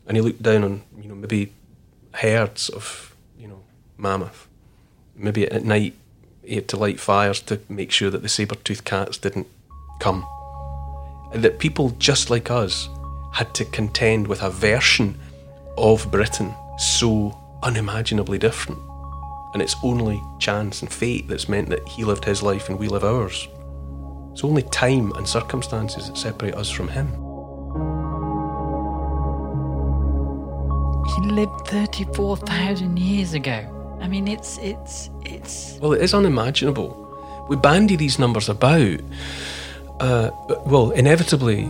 And 0.06 0.16
he 0.16 0.20
looked 0.20 0.42
down 0.42 0.64
on, 0.64 0.82
you 1.00 1.08
know, 1.08 1.14
maybe 1.14 1.52
herds 2.12 2.68
of, 2.68 3.16
you 3.38 3.48
know, 3.48 3.62
mammoth. 3.96 4.46
Maybe 5.16 5.50
at 5.50 5.64
night 5.64 5.94
he 6.44 6.56
had 6.56 6.68
to 6.68 6.76
light 6.76 7.00
fires 7.00 7.40
to 7.42 7.60
make 7.68 7.90
sure 7.90 8.10
that 8.10 8.22
the 8.22 8.28
saber-toothed 8.28 8.84
cats 8.84 9.18
didn't 9.18 9.46
come. 9.98 10.26
And 11.32 11.42
that 11.42 11.58
people 11.58 11.90
just 11.98 12.30
like 12.30 12.50
us 12.50 12.88
had 13.32 13.54
to 13.54 13.64
contend 13.64 14.26
with 14.26 14.42
a 14.42 14.50
version 14.50 15.18
of 15.76 16.10
Britain 16.10 16.54
so 16.78 17.36
unimaginably 17.62 18.38
different. 18.38 18.80
And 19.52 19.62
it's 19.62 19.76
only 19.82 20.22
chance 20.38 20.82
and 20.82 20.92
fate 20.92 21.28
that's 21.28 21.48
meant 21.48 21.70
that 21.70 21.86
he 21.88 22.04
lived 22.04 22.24
his 22.24 22.42
life 22.42 22.68
and 22.68 22.78
we 22.78 22.88
live 22.88 23.04
ours. 23.04 23.48
It's 24.32 24.44
only 24.44 24.62
time 24.62 25.12
and 25.12 25.28
circumstances 25.28 26.06
that 26.08 26.16
separate 26.16 26.54
us 26.54 26.70
from 26.70 26.88
him. 26.88 27.08
He 31.16 31.30
lived 31.32 31.66
34,000 31.68 32.98
years 32.98 33.34
ago. 33.34 33.98
I 34.00 34.08
mean, 34.08 34.28
it's, 34.28 34.58
it's, 34.58 35.10
it's. 35.24 35.78
Well, 35.80 35.92
it 35.92 36.00
is 36.00 36.14
unimaginable. 36.14 37.46
We 37.48 37.56
bandy 37.56 37.96
these 37.96 38.18
numbers 38.18 38.48
about. 38.48 39.00
Uh, 39.98 40.30
well, 40.64 40.92
inevitably, 40.92 41.64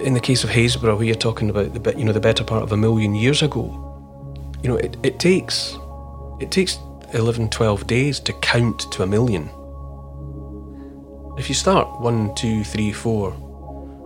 in 0.00 0.14
the 0.14 0.20
case 0.20 0.44
of 0.44 0.50
Happisburgh, 0.50 1.10
are 1.10 1.14
talking 1.14 1.50
about 1.50 1.74
the 1.74 1.98
you 1.98 2.04
know 2.04 2.12
the 2.12 2.20
better 2.20 2.44
part 2.44 2.62
of 2.62 2.72
a 2.72 2.76
million 2.76 3.14
years 3.14 3.42
ago, 3.42 3.64
you 4.62 4.68
know 4.68 4.76
it, 4.76 4.96
it 5.02 5.18
takes 5.18 5.76
it 6.40 6.50
takes 6.50 6.78
11, 7.12 7.50
12 7.50 7.86
days 7.86 8.20
to 8.20 8.32
count 8.34 8.90
to 8.92 9.02
a 9.02 9.06
million. 9.06 9.50
If 11.36 11.48
you 11.48 11.54
start 11.54 12.00
one, 12.00 12.34
two, 12.34 12.64
three, 12.64 12.92
four, 12.92 13.32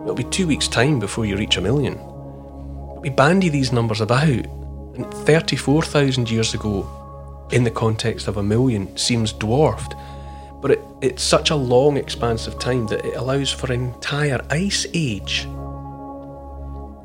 it'll 0.02 0.14
be 0.14 0.24
two 0.24 0.46
weeks' 0.46 0.68
time 0.68 0.98
before 0.98 1.26
you 1.26 1.36
reach 1.36 1.56
a 1.56 1.60
million. 1.60 1.98
We 3.00 3.10
bandy 3.10 3.48
these 3.50 3.72
numbers 3.72 4.00
about, 4.00 4.28
and 4.96 5.12
34,000 5.12 6.30
years 6.30 6.54
ago, 6.54 6.88
in 7.52 7.64
the 7.64 7.70
context 7.70 8.26
of 8.26 8.36
a 8.36 8.42
million, 8.42 8.96
seems 8.96 9.32
dwarfed. 9.32 9.94
But 10.62 10.72
it, 10.72 10.80
it's 11.02 11.22
such 11.22 11.50
a 11.50 11.56
long 11.56 11.96
expanse 11.98 12.46
of 12.46 12.58
time 12.58 12.86
that 12.86 13.04
it 13.04 13.16
allows 13.16 13.52
for 13.52 13.70
an 13.70 13.80
entire 13.80 14.40
ice 14.50 14.86
age 14.94 15.46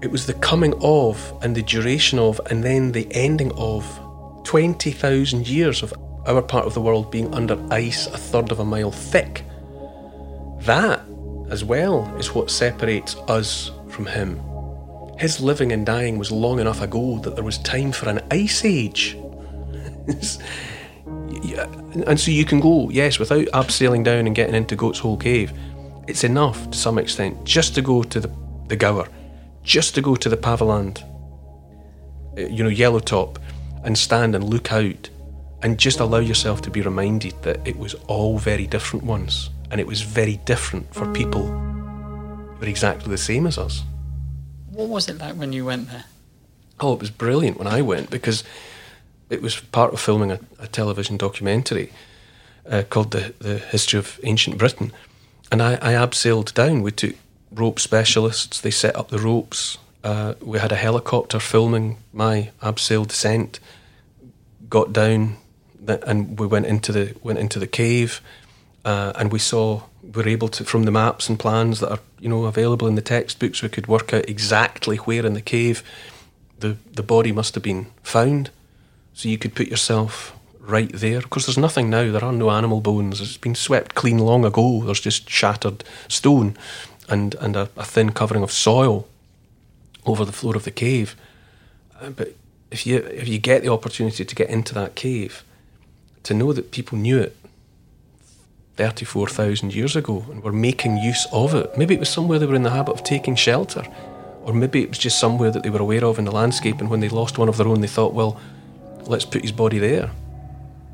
it 0.02 0.10
was 0.10 0.26
the 0.26 0.34
coming 0.36 0.74
of 0.82 1.34
and 1.42 1.56
the 1.56 1.62
duration 1.62 2.20
of 2.20 2.40
and 2.50 2.64
then 2.64 2.92
the 2.92 3.08
ending 3.12 3.52
of 3.54 3.86
20,000 4.46 5.48
years 5.48 5.84
of 5.84 5.94
our 6.26 6.42
part 6.42 6.66
of 6.66 6.74
the 6.74 6.82
world 6.82 7.12
being 7.12 7.34
under 7.34 7.62
ice 7.72 8.08
a 8.08 8.18
third 8.18 8.52
of 8.52 8.60
a 8.60 8.66
mile 8.66 8.92
thick. 8.92 9.44
That, 10.62 11.02
as 11.50 11.64
well, 11.66 12.14
is 12.18 12.34
what 12.34 12.50
separates 12.50 13.16
us 13.28 13.72
from 13.90 14.06
him. 14.06 14.40
His 15.18 15.42
living 15.42 15.74
and 15.74 15.86
dying 15.86 16.18
was 16.18 16.32
long 16.32 16.60
enough 16.60 16.82
ago 16.82 17.20
that 17.20 17.36
there 17.36 17.44
was 17.44 17.58
time 17.58 17.92
for 17.92 18.08
an 18.08 18.22
ice 18.32 18.64
age. 18.64 19.18
and 22.08 22.20
so 22.20 22.32
you 22.32 22.46
can 22.46 22.62
go, 22.62 22.90
yes, 22.90 23.20
without 23.20 23.46
abseiling 23.48 24.04
down 24.04 24.28
and 24.28 24.36
getting 24.36 24.56
into 24.56 24.76
Goat's 24.78 25.00
Hole 25.00 25.18
Cave. 25.18 25.52
It's 26.08 26.24
enough 26.24 26.72
to 26.72 26.78
some 26.78 26.98
extent 26.98 27.44
just 27.44 27.76
to 27.76 27.82
go 27.82 28.04
to 28.04 28.20
the, 28.20 28.32
the 28.68 28.78
Gower 28.78 29.08
just 29.70 29.94
to 29.94 30.02
go 30.02 30.16
to 30.16 30.30
the 30.30 30.36
Paviland, 30.36 31.04
uh, 32.36 32.42
you 32.42 32.64
know, 32.64 32.72
Yellowtop, 32.72 33.38
and 33.84 33.96
stand 33.96 34.34
and 34.34 34.44
look 34.44 34.74
out 34.74 35.10
and 35.62 35.78
just 35.78 36.00
allow 36.00 36.18
yourself 36.18 36.60
to 36.64 36.72
be 36.72 36.82
reminded 36.82 37.40
that 37.44 37.66
it 37.68 37.78
was 37.78 37.94
all 38.08 38.40
very 38.40 38.66
different 38.66 39.06
once 39.06 39.52
and 39.70 39.80
it 39.80 39.86
was 39.86 40.02
very 40.02 40.38
different 40.38 40.92
for 40.92 41.06
people 41.14 41.46
who 41.46 42.56
were 42.60 42.68
exactly 42.68 43.12
the 43.12 43.18
same 43.18 43.46
as 43.46 43.60
us. 43.60 43.84
What 44.72 44.90
was 44.90 45.08
it 45.08 45.20
like 45.20 45.36
when 45.36 45.54
you 45.54 45.66
went 45.66 45.90
there? 45.90 46.06
Oh, 46.80 46.94
it 46.94 47.00
was 47.00 47.12
brilliant 47.12 47.60
when 47.60 47.68
I 47.68 47.84
went 47.84 48.10
because 48.10 48.44
it 49.30 49.40
was 49.40 49.60
part 49.60 49.94
of 49.94 50.00
filming 50.00 50.32
a, 50.32 50.40
a 50.58 50.66
television 50.66 51.16
documentary 51.16 51.94
uh, 52.68 52.84
called 52.90 53.12
the, 53.12 53.36
the 53.38 53.60
History 53.60 54.00
of 54.00 54.20
Ancient 54.24 54.58
Britain. 54.58 54.92
And 55.52 55.62
I, 55.62 55.74
I 55.74 55.94
abseiled 55.94 56.56
down. 56.56 56.82
We 56.82 56.92
took 56.92 57.16
rope 57.52 57.80
specialists. 57.80 58.62
They 58.62 58.72
set 58.72 58.96
up 58.96 59.10
the 59.10 59.20
ropes. 59.20 59.78
Uh, 60.04 60.36
we 60.42 60.60
had 60.60 60.72
a 60.72 60.76
helicopter 60.76 61.40
filming 61.40 61.98
my 62.14 62.52
abseil 62.62 63.08
descent. 63.08 63.60
Got 64.70 64.94
down, 64.94 65.38
and 65.88 66.40
we 66.40 66.48
went 66.48 66.68
into 66.68 66.92
the 66.92 67.16
went 67.24 67.40
into 67.40 67.60
the 67.60 67.68
cave, 67.68 68.22
uh, 68.86 69.14
and 69.16 69.32
we 69.32 69.40
saw 69.40 69.84
we 70.04 70.12
were 70.12 70.30
able 70.30 70.48
to 70.50 70.64
from 70.64 70.84
the 70.84 70.92
maps 70.92 71.28
and 71.28 71.40
plans 71.40 71.80
that 71.80 71.92
are 71.92 72.00
you 72.20 72.30
know 72.30 72.46
available 72.46 72.88
in 72.88 72.96
the 72.96 73.02
textbooks. 73.02 73.62
We 73.62 73.70
could 73.70 73.88
work 73.88 74.14
out 74.14 74.30
exactly 74.30 74.98
where 74.98 75.26
in 75.26 75.34
the 75.34 75.42
cave 75.42 75.84
the 76.60 76.78
the 76.94 77.04
body 77.04 77.32
must 77.32 77.56
have 77.56 77.64
been 77.64 77.88
found. 78.04 78.52
So 79.14 79.28
you 79.28 79.38
could 79.38 79.56
put 79.56 79.68
yourself 79.68 80.34
right 80.60 80.92
there. 80.94 81.18
Of 81.18 81.30
course, 81.30 81.48
there's 81.48 81.58
nothing 81.58 81.90
now. 81.90 82.12
There 82.12 82.24
are 82.24 82.32
no 82.32 82.52
animal 82.52 82.80
bones. 82.80 83.20
It's 83.20 83.38
been 83.38 83.56
swept 83.56 83.96
clean 83.96 84.20
long 84.20 84.46
ago. 84.46 84.84
There's 84.86 85.02
just 85.02 85.30
shattered 85.30 85.84
stone 86.08 86.56
and, 87.10 87.36
and 87.36 87.56
a, 87.56 87.70
a 87.76 87.84
thin 87.84 88.12
covering 88.12 88.44
of 88.44 88.52
soil 88.52 89.08
over 90.06 90.26
the 90.26 90.32
floor 90.32 90.56
of 90.56 90.64
the 90.64 90.72
cave. 90.72 91.16
Uh, 92.00 92.10
but 92.10 92.36
if 92.72 92.86
you 92.86 92.98
if 92.98 93.28
you 93.28 93.40
get 93.40 93.64
the 93.64 93.70
opportunity 93.70 94.24
to 94.24 94.36
get 94.36 94.50
into 94.50 94.74
that 94.74 94.96
cave, 94.96 95.44
to 96.24 96.34
know 96.34 96.54
that 96.54 96.72
people 96.72 96.98
knew 96.98 97.20
it 97.20 97.36
34,000 98.80 99.74
years 99.74 99.96
ago 99.98 100.26
and 100.32 100.42
were 100.42 100.54
making 100.54 100.98
use 100.98 101.28
of 101.34 101.54
it. 101.54 101.78
Maybe 101.78 101.96
it 101.96 102.00
was 102.00 102.08
somewhere 102.08 102.40
they 102.40 102.46
were 102.46 102.56
in 102.56 102.64
the 102.64 102.70
habit 102.70 102.94
of 102.94 103.04
taking 103.04 103.36
shelter, 103.36 103.86
or 104.44 104.54
maybe 104.54 104.82
it 104.82 104.90
was 104.90 104.98
just 104.98 105.20
somewhere 105.20 105.52
that 105.52 105.64
they 105.64 105.70
were 105.70 105.82
aware 105.82 106.06
of 106.06 106.18
in 106.18 106.24
the 106.24 106.32
landscape, 106.32 106.80
and 106.80 106.90
when 106.90 107.02
they 107.02 107.10
lost 107.10 107.38
one 107.38 107.50
of 107.50 107.58
their 107.58 107.68
own, 107.68 107.82
they 107.82 107.88
thought, 107.88 108.14
well, 108.14 108.40
let's 109.06 109.26
put 109.26 109.42
his 109.42 109.52
body 109.52 109.80
there. 109.80 110.12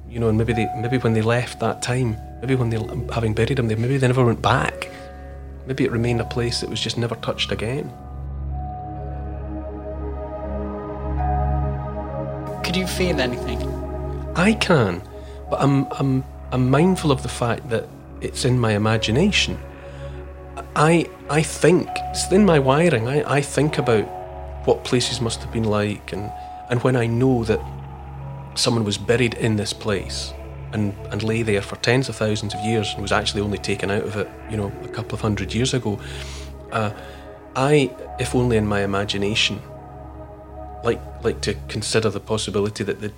You 0.10 0.20
know, 0.20 0.30
and 0.30 0.38
maybe 0.38 0.54
they, 0.54 0.68
maybe 0.78 0.98
when 0.98 1.14
they 1.14 1.22
left 1.22 1.60
that 1.60 1.84
time, 1.84 2.18
maybe 2.42 2.56
when 2.56 2.70
they, 2.72 2.80
having 3.14 3.36
buried 3.36 3.60
him, 3.60 3.68
they, 3.68 3.76
maybe 3.76 3.98
they 3.98 4.08
never 4.08 4.26
went 4.26 4.42
back. 4.42 4.90
Maybe 5.68 5.84
it 5.84 5.92
remained 5.92 6.22
a 6.22 6.26
place 6.26 6.62
that 6.62 6.70
was 6.70 6.80
just 6.80 6.98
never 6.98 7.16
touched 7.16 7.52
again. 7.52 7.92
Could 12.64 12.76
you 12.76 12.88
feel 12.88 13.20
anything? 13.20 13.62
I 14.36 14.54
can, 14.54 15.02
but 15.50 15.62
I'm, 15.62 15.88
I'm, 15.94 16.24
I'm 16.52 16.70
mindful 16.70 17.12
of 17.12 17.24
the 17.24 17.30
fact 17.30 17.70
that 17.70 17.88
it's 18.22 18.46
in 18.46 18.60
my 18.60 18.74
imagination. 18.74 19.58
I, 20.76 21.10
I 21.30 21.42
think, 21.42 21.88
it's 22.10 22.32
in 22.32 22.46
my 22.46 22.60
wiring, 22.60 23.08
I, 23.08 23.38
I 23.38 23.42
think 23.42 23.78
about 23.78 24.06
what 24.66 24.84
places 24.84 25.22
must 25.22 25.42
have 25.42 25.52
been 25.52 25.64
like, 25.64 26.12
and, 26.12 26.32
and 26.70 26.84
when 26.84 26.96
I 26.96 27.08
know 27.08 27.44
that 27.46 27.62
someone 28.56 28.84
was 28.84 28.98
buried 28.98 29.36
in 29.36 29.56
this 29.56 29.74
place 29.74 30.34
and, 30.76 30.94
and 31.10 31.24
lay 31.24 31.42
there 31.42 31.62
for 31.62 31.78
tens 31.78 32.10
of 32.10 32.18
thousands 32.18 32.54
of 32.54 32.60
years 32.60 32.94
and 32.94 33.02
was 33.02 33.14
actually 33.14 33.42
only 33.42 33.58
taken 33.58 33.90
out 33.90 34.04
of 34.04 34.18
it, 34.18 34.30
you 34.52 34.58
know, 34.58 34.72
a 34.84 34.90
couple 34.90 35.16
of 35.16 35.22
hundred 35.22 35.54
years 35.54 35.74
ago, 35.74 35.98
uh, 36.74 36.92
I, 37.56 37.90
if 38.20 38.36
only 38.36 38.58
in 38.58 38.68
my 38.68 38.82
imagination, 38.82 39.62
like 40.84 41.00
like 41.24 41.40
to 41.42 41.56
consider 41.70 42.10
the 42.10 42.20
possibility 42.20 42.84
that 42.84 43.00
the 43.00 43.12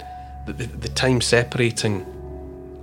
the, 0.46 0.54
the 0.54 0.89
time 0.89 1.20
separating 1.20 2.06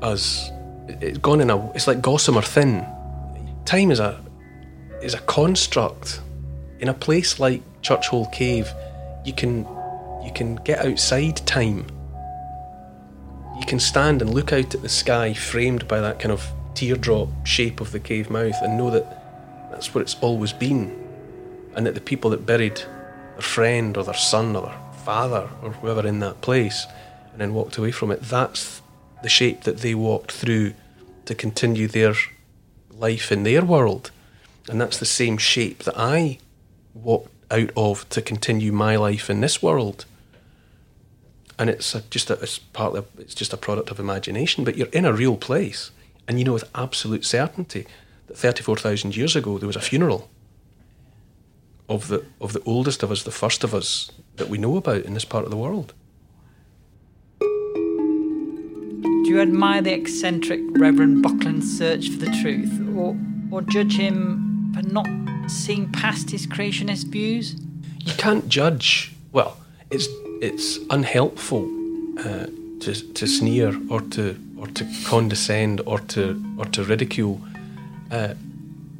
us 0.02 0.50
it's 0.88 1.18
gone 1.18 1.40
in 1.40 1.50
a 1.50 1.70
it's 1.70 1.86
like 1.86 2.02
gossamer 2.02 2.42
thin. 2.42 2.84
Time 3.64 3.92
is 3.92 4.00
a 4.00 4.20
is 5.00 5.14
a 5.14 5.20
construct. 5.20 6.20
In 6.80 6.88
a 6.88 6.94
place 6.94 7.38
like 7.38 7.62
Church 7.80 8.08
Hole 8.08 8.26
Cave, 8.26 8.68
you 9.24 9.32
can 9.32 9.66
you 10.24 10.32
can 10.34 10.56
get 10.56 10.84
outside 10.84 11.36
time. 11.46 11.86
You 13.64 13.68
can 13.68 13.80
stand 13.80 14.20
and 14.20 14.34
look 14.34 14.52
out 14.52 14.74
at 14.74 14.82
the 14.82 14.90
sky 14.90 15.32
framed 15.32 15.88
by 15.88 15.98
that 16.02 16.20
kind 16.20 16.32
of 16.32 16.46
teardrop 16.74 17.30
shape 17.46 17.80
of 17.80 17.92
the 17.92 17.98
cave 17.98 18.28
mouth 18.28 18.56
and 18.60 18.76
know 18.76 18.90
that 18.90 19.70
that's 19.70 19.94
where 19.94 20.02
it's 20.02 20.16
always 20.20 20.52
been. 20.52 21.02
And 21.74 21.86
that 21.86 21.94
the 21.94 22.02
people 22.02 22.28
that 22.32 22.44
buried 22.44 22.76
their 22.76 23.40
friend 23.40 23.96
or 23.96 24.04
their 24.04 24.12
son 24.12 24.54
or 24.54 24.66
their 24.66 24.78
father 25.06 25.48
or 25.62 25.70
whoever 25.70 26.06
in 26.06 26.18
that 26.18 26.42
place 26.42 26.86
and 27.32 27.40
then 27.40 27.54
walked 27.54 27.78
away 27.78 27.90
from 27.90 28.10
it, 28.10 28.20
that's 28.20 28.82
the 29.22 29.30
shape 29.30 29.62
that 29.62 29.78
they 29.78 29.94
walked 29.94 30.32
through 30.32 30.74
to 31.24 31.34
continue 31.34 31.88
their 31.88 32.16
life 32.90 33.32
in 33.32 33.44
their 33.44 33.64
world. 33.64 34.10
And 34.68 34.78
that's 34.78 34.98
the 34.98 35.06
same 35.06 35.38
shape 35.38 35.84
that 35.84 35.98
I 35.98 36.36
walked 36.92 37.32
out 37.50 37.70
of 37.78 38.06
to 38.10 38.20
continue 38.20 38.72
my 38.72 38.96
life 38.96 39.30
in 39.30 39.40
this 39.40 39.62
world. 39.62 40.04
And 41.58 41.70
it's 41.70 41.94
a, 41.94 42.02
just 42.10 42.30
a, 42.30 42.34
it's 42.34 42.58
partly 42.58 43.02
it's 43.18 43.34
just 43.34 43.52
a 43.52 43.56
product 43.56 43.90
of 43.90 44.00
imagination, 44.00 44.64
but 44.64 44.76
you're 44.76 44.88
in 44.88 45.04
a 45.04 45.12
real 45.12 45.36
place, 45.36 45.90
and 46.26 46.38
you 46.38 46.44
know 46.44 46.52
with 46.52 46.68
absolute 46.74 47.24
certainty 47.24 47.86
that 48.26 48.36
thirty 48.36 48.62
four 48.62 48.76
thousand 48.76 49.16
years 49.16 49.36
ago 49.36 49.58
there 49.58 49.68
was 49.68 49.76
a 49.76 49.80
funeral 49.80 50.28
of 51.88 52.08
the 52.08 52.24
of 52.40 52.52
the 52.52 52.62
oldest 52.64 53.02
of 53.02 53.10
us, 53.10 53.22
the 53.22 53.30
first 53.30 53.62
of 53.62 53.74
us 53.74 54.10
that 54.36 54.48
we 54.48 54.58
know 54.58 54.76
about 54.76 55.04
in 55.04 55.14
this 55.14 55.24
part 55.24 55.44
of 55.44 55.50
the 55.50 55.56
world. 55.56 55.94
Do 57.40 59.30
you 59.30 59.40
admire 59.40 59.80
the 59.80 59.92
eccentric 59.92 60.60
Reverend 60.72 61.22
Buckland's 61.22 61.78
search 61.78 62.10
for 62.10 62.18
the 62.18 62.30
truth, 62.42 62.80
or 62.96 63.16
or 63.50 63.62
judge 63.62 63.96
him 63.96 64.72
for 64.74 64.82
not 64.82 65.06
seeing 65.46 65.90
past 65.92 66.30
his 66.30 66.46
creationist 66.46 67.06
views? 67.06 67.56
You 68.00 68.12
can't 68.14 68.48
judge. 68.48 69.14
Well, 69.32 69.56
it's 69.90 70.08
it's 70.44 70.78
unhelpful 70.90 71.64
uh, 72.18 72.46
to 72.80 72.92
to 73.14 73.26
sneer 73.26 73.74
or 73.88 74.00
to 74.00 74.36
or 74.58 74.66
to 74.68 74.84
condescend 75.06 75.80
or 75.86 75.98
to 76.00 76.22
or 76.58 76.66
to 76.66 76.84
ridicule. 76.84 77.40
Uh, 78.10 78.34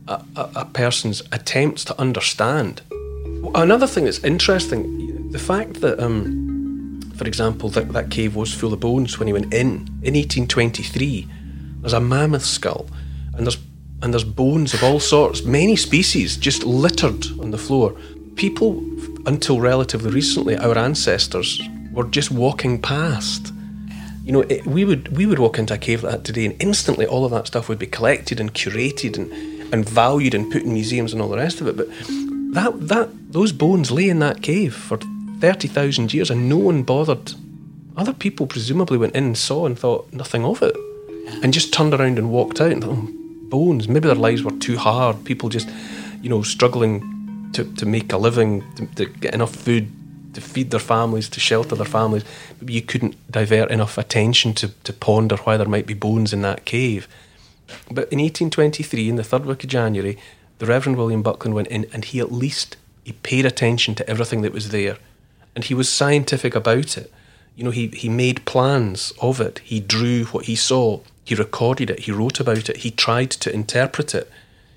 a, 0.06 0.22
a, 0.36 0.64
person's 0.66 1.22
attempts 1.32 1.82
to 1.82 1.98
understand. 1.98 2.82
Another 3.54 3.86
thing 3.86 4.04
that's 4.04 4.22
interesting, 4.22 5.30
the 5.30 5.38
fact 5.38 5.80
that, 5.80 5.98
um, 5.98 7.00
for 7.16 7.26
example, 7.26 7.70
that, 7.70 7.90
that 7.94 8.10
cave 8.10 8.36
was 8.36 8.52
full 8.52 8.74
of 8.74 8.80
bones 8.80 9.18
when 9.18 9.28
he 9.28 9.32
went 9.32 9.54
in 9.54 9.88
in 10.02 10.14
1823. 10.14 11.26
There's 11.80 11.94
a 11.94 12.00
mammoth 12.00 12.44
skull, 12.44 12.86
and 13.34 13.46
there's 13.46 13.58
and 14.02 14.12
there's 14.12 14.24
bones 14.24 14.74
of 14.74 14.84
all 14.84 15.00
sorts, 15.00 15.44
many 15.44 15.76
species, 15.76 16.36
just 16.36 16.64
littered 16.64 17.24
on 17.40 17.50
the 17.50 17.58
floor. 17.58 17.96
People, 18.36 18.82
until 19.26 19.60
relatively 19.60 20.10
recently, 20.10 20.56
our 20.56 20.76
ancestors 20.76 21.60
were 21.92 22.04
just 22.04 22.30
walking 22.30 22.80
past. 22.80 23.52
You 24.24 24.32
know, 24.32 24.40
it, 24.40 24.66
we 24.66 24.84
would 24.84 25.16
we 25.16 25.26
would 25.26 25.38
walk 25.38 25.58
into 25.58 25.74
a 25.74 25.78
cave 25.78 26.02
like 26.02 26.12
that 26.12 26.24
today, 26.24 26.46
and 26.46 26.56
instantly 26.60 27.06
all 27.06 27.24
of 27.24 27.30
that 27.30 27.46
stuff 27.46 27.68
would 27.68 27.78
be 27.78 27.86
collected 27.86 28.40
and 28.40 28.52
curated 28.52 29.16
and 29.16 29.30
and 29.72 29.88
valued 29.88 30.34
and 30.34 30.50
put 30.50 30.62
in 30.62 30.72
museums 30.72 31.12
and 31.12 31.20
all 31.20 31.28
the 31.28 31.36
rest 31.36 31.60
of 31.60 31.66
it. 31.66 31.76
But 31.76 31.88
that 32.54 32.88
that 32.88 33.32
those 33.32 33.52
bones 33.52 33.90
lay 33.90 34.08
in 34.08 34.18
that 34.20 34.42
cave 34.42 34.74
for 34.74 34.98
thirty 35.40 35.68
thousand 35.68 36.14
years, 36.14 36.30
and 36.30 36.48
no 36.48 36.56
one 36.56 36.82
bothered. 36.82 37.34
Other 37.96 38.12
people 38.12 38.46
presumably 38.46 38.98
went 38.98 39.14
in 39.14 39.24
and 39.24 39.38
saw 39.38 39.66
and 39.66 39.78
thought 39.78 40.12
nothing 40.12 40.44
of 40.44 40.62
it, 40.62 40.74
and 41.42 41.52
just 41.52 41.72
turned 41.72 41.94
around 41.94 42.18
and 42.18 42.30
walked 42.30 42.60
out 42.60 42.72
and 42.72 42.82
thought, 42.82 42.96
oh, 42.98 43.08
bones. 43.50 43.88
Maybe 43.88 44.08
their 44.08 44.16
lives 44.16 44.42
were 44.42 44.50
too 44.58 44.76
hard. 44.76 45.24
People 45.24 45.48
just, 45.48 45.68
you 46.20 46.28
know, 46.28 46.42
struggling 46.42 47.13
to, 47.54 47.64
to 47.74 47.86
make 47.86 48.12
a 48.12 48.18
living, 48.18 48.64
to, 48.76 48.86
to 48.86 49.06
get 49.06 49.34
enough 49.34 49.54
food 49.54 49.90
to 50.34 50.40
feed 50.40 50.70
their 50.70 50.80
families, 50.80 51.28
to 51.30 51.40
shelter 51.40 51.74
their 51.74 51.86
families. 51.86 52.24
Maybe 52.60 52.74
you 52.74 52.82
couldn't 52.82 53.16
divert 53.30 53.70
enough 53.70 53.96
attention 53.96 54.52
to, 54.54 54.68
to 54.68 54.92
ponder 54.92 55.36
why 55.36 55.56
there 55.56 55.68
might 55.68 55.86
be 55.86 55.94
bones 55.94 56.32
in 56.32 56.42
that 56.42 56.64
cave. 56.64 57.08
But 57.88 58.12
in 58.12 58.18
1823, 58.18 59.08
in 59.08 59.16
the 59.16 59.24
third 59.24 59.46
week 59.46 59.64
of 59.64 59.70
January, 59.70 60.18
the 60.58 60.66
Reverend 60.66 60.98
William 60.98 61.22
Buckland 61.22 61.54
went 61.54 61.68
in 61.68 61.86
and 61.92 62.04
he 62.04 62.20
at 62.20 62.32
least 62.32 62.76
he 63.04 63.12
paid 63.12 63.46
attention 63.46 63.94
to 63.96 64.08
everything 64.08 64.42
that 64.42 64.52
was 64.52 64.70
there. 64.70 64.98
And 65.54 65.64
he 65.64 65.74
was 65.74 65.88
scientific 65.88 66.54
about 66.54 66.96
it. 66.98 67.12
You 67.56 67.64
know, 67.64 67.70
he, 67.70 67.88
he 67.88 68.08
made 68.08 68.44
plans 68.44 69.12
of 69.20 69.40
it. 69.40 69.60
He 69.60 69.78
drew 69.80 70.24
what 70.26 70.46
he 70.46 70.56
saw. 70.56 71.00
He 71.24 71.34
recorded 71.34 71.90
it. 71.90 72.00
He 72.00 72.12
wrote 72.12 72.40
about 72.40 72.68
it. 72.68 72.78
He 72.78 72.90
tried 72.90 73.30
to 73.30 73.54
interpret 73.54 74.14
it. 74.14 74.30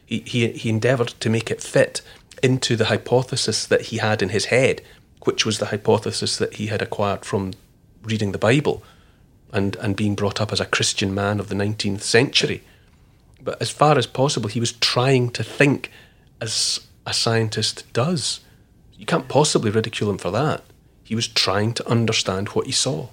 He, 0.06 0.20
he, 0.20 0.48
he 0.50 0.70
endeavoured 0.70 1.10
to 1.20 1.30
make 1.30 1.50
it 1.50 1.62
fit 1.62 2.02
into 2.44 2.76
the 2.76 2.86
hypothesis 2.86 3.66
that 3.66 3.84
he 3.84 3.98
had 3.98 4.22
in 4.22 4.30
his 4.30 4.46
head, 4.46 4.82
which 5.24 5.46
was 5.46 5.60
the 5.60 5.68
hypothesis 5.68 6.38
that 6.38 6.56
he 6.56 6.68
had 6.68 6.82
acquired 6.82 7.26
from 7.26 7.54
reading 8.04 8.32
the 8.32 8.38
Bible 8.38 8.84
and, 9.52 9.76
and 9.78 9.96
being 9.96 10.16
brought 10.16 10.40
up 10.40 10.52
as 10.52 10.60
a 10.60 10.66
Christian 10.66 11.14
man 11.14 11.40
of 11.40 11.50
the 11.50 11.56
19th 11.56 12.02
century. 12.02 12.64
But 13.42 13.62
as 13.62 13.70
far 13.70 13.98
as 13.98 14.08
possible, 14.08 14.50
he 14.50 14.60
was 14.60 14.74
trying 14.74 15.30
to 15.32 15.44
think 15.44 15.92
as 16.42 16.82
a 17.06 17.14
scientist 17.14 17.92
does. 17.94 18.42
You 18.98 19.06
can't 19.06 19.30
possibly 19.30 19.72
ridicule 19.72 20.10
him 20.10 20.18
for 20.18 20.32
that. 20.32 20.64
He 21.04 21.16
was 21.16 21.28
trying 21.28 21.74
to 21.76 21.88
understand 21.90 22.50
what 22.50 22.66
he 22.66 22.72
saw. 22.72 23.08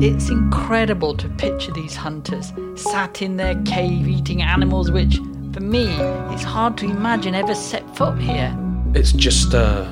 It's 0.00 0.28
incredible 0.28 1.16
to 1.16 1.28
picture 1.28 1.70
these 1.70 1.94
hunters 1.94 2.52
sat 2.74 3.22
in 3.22 3.36
their 3.36 3.54
cave 3.62 4.08
eating 4.08 4.42
animals 4.42 4.90
which, 4.90 5.18
for 5.52 5.60
me, 5.60 5.86
it's 6.32 6.42
hard 6.42 6.76
to 6.78 6.86
imagine 6.86 7.36
ever 7.36 7.54
set 7.54 7.84
foot 7.96 8.18
here. 8.18 8.52
It's 8.94 9.12
just 9.12 9.54
uh, 9.54 9.90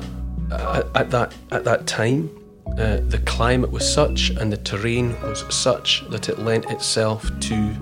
at 0.93 1.09
that 1.11 1.33
at 1.51 1.63
that 1.63 1.87
time, 1.87 2.29
uh, 2.77 2.97
the 3.07 3.21
climate 3.25 3.71
was 3.71 3.91
such 3.91 4.29
and 4.31 4.51
the 4.51 4.57
terrain 4.57 5.19
was 5.21 5.45
such 5.53 6.03
that 6.09 6.27
it 6.27 6.37
lent 6.37 6.69
itself 6.69 7.29
to 7.39 7.75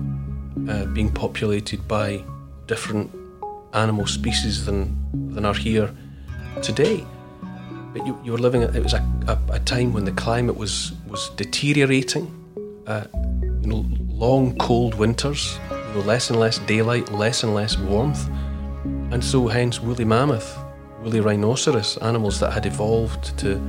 uh, 0.68 0.86
being 0.86 1.10
populated 1.10 1.88
by 1.88 2.22
different 2.66 3.10
animal 3.72 4.06
species 4.06 4.64
than 4.64 4.96
than 5.34 5.44
are 5.44 5.54
here 5.54 5.92
today. 6.62 7.04
But 7.92 8.06
you, 8.06 8.18
you 8.24 8.32
were 8.32 8.38
living 8.38 8.62
it 8.62 8.82
was 8.82 8.94
a, 8.94 9.06
a, 9.28 9.38
a, 9.54 9.60
time 9.60 9.92
when 9.92 10.04
the 10.04 10.12
climate 10.12 10.56
was 10.56 10.92
was 11.08 11.30
deteriorating. 11.30 12.26
Uh, 12.86 13.04
you 13.60 13.68
know, 13.68 13.84
long 14.08 14.56
cold 14.58 14.94
winters. 14.94 15.58
You 15.70 15.98
know, 15.98 16.00
less 16.06 16.30
and 16.30 16.40
less 16.40 16.58
daylight, 16.60 17.12
less 17.12 17.42
and 17.42 17.54
less 17.54 17.76
warmth, 17.76 18.28
and 19.12 19.22
so 19.22 19.46
hence 19.46 19.80
woolly 19.80 20.04
mammoth 20.04 20.58
woolly 21.02 21.20
rhinoceros, 21.20 21.96
animals 21.98 22.38
that 22.40 22.52
had 22.52 22.66
evolved 22.66 23.36
to 23.38 23.60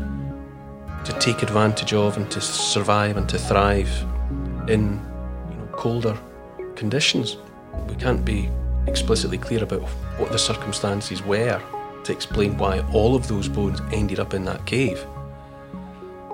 to 1.05 1.11
take 1.19 1.43
advantage 1.43 1.93
of 1.93 2.15
and 2.15 2.31
to 2.31 2.39
survive 2.39 3.17
and 3.17 3.27
to 3.27 3.37
thrive 3.37 3.91
in 4.69 5.01
you 5.49 5.57
know 5.57 5.67
colder 5.73 6.17
conditions. 6.75 7.37
We 7.89 7.95
can't 7.95 8.23
be 8.23 8.49
explicitly 8.87 9.37
clear 9.37 9.63
about 9.63 9.81
what 10.17 10.31
the 10.31 10.39
circumstances 10.39 11.21
were 11.23 11.61
to 12.05 12.11
explain 12.11 12.57
why 12.57 12.79
all 12.91 13.15
of 13.15 13.27
those 13.27 13.47
bones 13.47 13.81
ended 13.91 14.19
up 14.19 14.33
in 14.33 14.45
that 14.45 14.65
cave. 14.65 15.05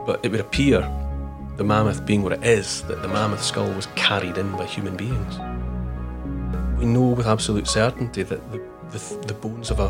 But 0.05 0.23
it 0.23 0.31
would 0.31 0.39
appear, 0.39 0.81
the 1.57 1.63
mammoth 1.63 2.05
being 2.05 2.23
what 2.23 2.33
it 2.33 2.43
is, 2.43 2.83
that 2.83 3.01
the 3.01 3.07
mammoth 3.07 3.43
skull 3.43 3.71
was 3.73 3.87
carried 3.95 4.37
in 4.37 4.51
by 4.53 4.65
human 4.65 4.95
beings. 4.95 5.37
We 6.79 6.85
know 6.85 7.09
with 7.09 7.27
absolute 7.27 7.67
certainty 7.67 8.23
that 8.23 8.51
the, 8.51 8.61
the, 8.91 9.27
the 9.27 9.33
bones 9.33 9.69
of 9.69 9.79
a, 9.79 9.89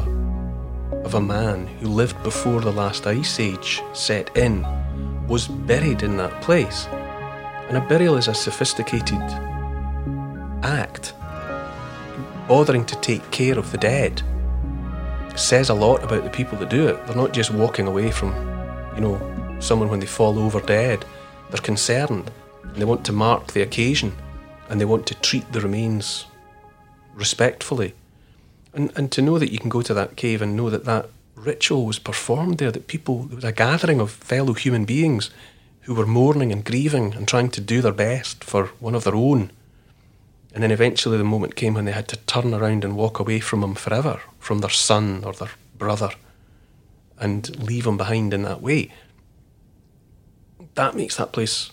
of 1.03 1.13
a 1.13 1.21
man 1.21 1.67
who 1.67 1.87
lived 1.87 2.21
before 2.23 2.61
the 2.61 2.71
last 2.71 3.05
ice 3.07 3.39
age 3.39 3.81
set 3.93 4.35
in 4.35 4.65
was 5.27 5.47
buried 5.47 6.03
in 6.03 6.17
that 6.17 6.41
place. 6.41 6.87
And 7.67 7.77
a 7.77 7.87
burial 7.87 8.17
is 8.17 8.27
a 8.27 8.33
sophisticated 8.33 9.21
act, 10.63 11.13
bothering 12.47 12.85
to 12.85 12.95
take 12.97 13.29
care 13.29 13.57
of 13.57 13.71
the 13.71 13.77
dead 13.77 14.23
says 15.35 15.69
a 15.69 15.73
lot 15.73 16.03
about 16.03 16.23
the 16.23 16.29
people 16.29 16.57
that 16.57 16.69
do 16.69 16.87
it. 16.87 17.05
They're 17.05 17.15
not 17.15 17.33
just 17.33 17.51
walking 17.51 17.87
away 17.87 18.11
from, 18.11 18.33
you 18.95 19.01
know, 19.01 19.57
someone 19.59 19.89
when 19.89 19.99
they 19.99 20.05
fall 20.05 20.39
over 20.39 20.61
dead. 20.61 21.05
They're 21.49 21.61
concerned 21.61 22.31
and 22.63 22.75
they 22.75 22.85
want 22.85 23.05
to 23.05 23.11
mark 23.11 23.53
the 23.53 23.61
occasion 23.61 24.15
and 24.69 24.79
they 24.79 24.85
want 24.85 25.07
to 25.07 25.15
treat 25.15 25.51
the 25.51 25.61
remains 25.61 26.25
respectfully. 27.15 27.93
And, 28.73 28.91
and 28.95 29.11
to 29.11 29.21
know 29.21 29.39
that 29.39 29.51
you 29.51 29.57
can 29.57 29.69
go 29.69 29.81
to 29.81 29.93
that 29.93 30.15
cave 30.15 30.41
and 30.41 30.55
know 30.55 30.69
that 30.69 30.85
that 30.85 31.09
ritual 31.35 31.85
was 31.85 31.99
performed 31.99 32.57
there, 32.57 32.71
that 32.71 32.87
people, 32.87 33.23
there 33.23 33.35
was 33.35 33.43
a 33.43 33.51
gathering 33.51 33.99
of 33.99 34.11
fellow 34.11 34.53
human 34.53 34.85
beings 34.85 35.31
who 35.81 35.95
were 35.95 36.05
mourning 36.05 36.51
and 36.51 36.63
grieving 36.63 37.13
and 37.15 37.27
trying 37.27 37.49
to 37.49 37.61
do 37.61 37.81
their 37.81 37.93
best 37.93 38.43
for 38.43 38.67
one 38.79 38.93
of 38.93 39.03
their 39.03 39.15
own. 39.15 39.51
And 40.53 40.63
then 40.63 40.71
eventually 40.71 41.17
the 41.17 41.23
moment 41.23 41.55
came 41.55 41.75
when 41.75 41.85
they 41.85 41.91
had 41.91 42.07
to 42.09 42.17
turn 42.17 42.53
around 42.53 42.83
and 42.83 42.95
walk 42.95 43.19
away 43.19 43.39
from 43.39 43.63
him 43.63 43.75
forever, 43.75 44.21
from 44.39 44.59
their 44.59 44.69
son 44.69 45.23
or 45.23 45.33
their 45.33 45.51
brother, 45.77 46.11
and 47.19 47.59
leave 47.59 47.85
him 47.85 47.97
behind 47.97 48.33
in 48.33 48.43
that 48.43 48.61
way. 48.61 48.91
That 50.75 50.95
makes 50.95 51.17
that 51.17 51.31
place 51.33 51.71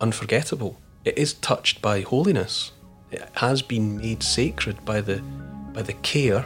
unforgettable. 0.00 0.78
It 1.04 1.18
is 1.18 1.34
touched 1.34 1.82
by 1.82 2.00
holiness. 2.00 2.72
It 3.10 3.28
has 3.34 3.62
been 3.62 3.98
made 3.98 4.22
sacred 4.22 4.84
by 4.84 5.00
the 5.00 5.22
by 5.72 5.82
the 5.82 5.92
care 5.94 6.44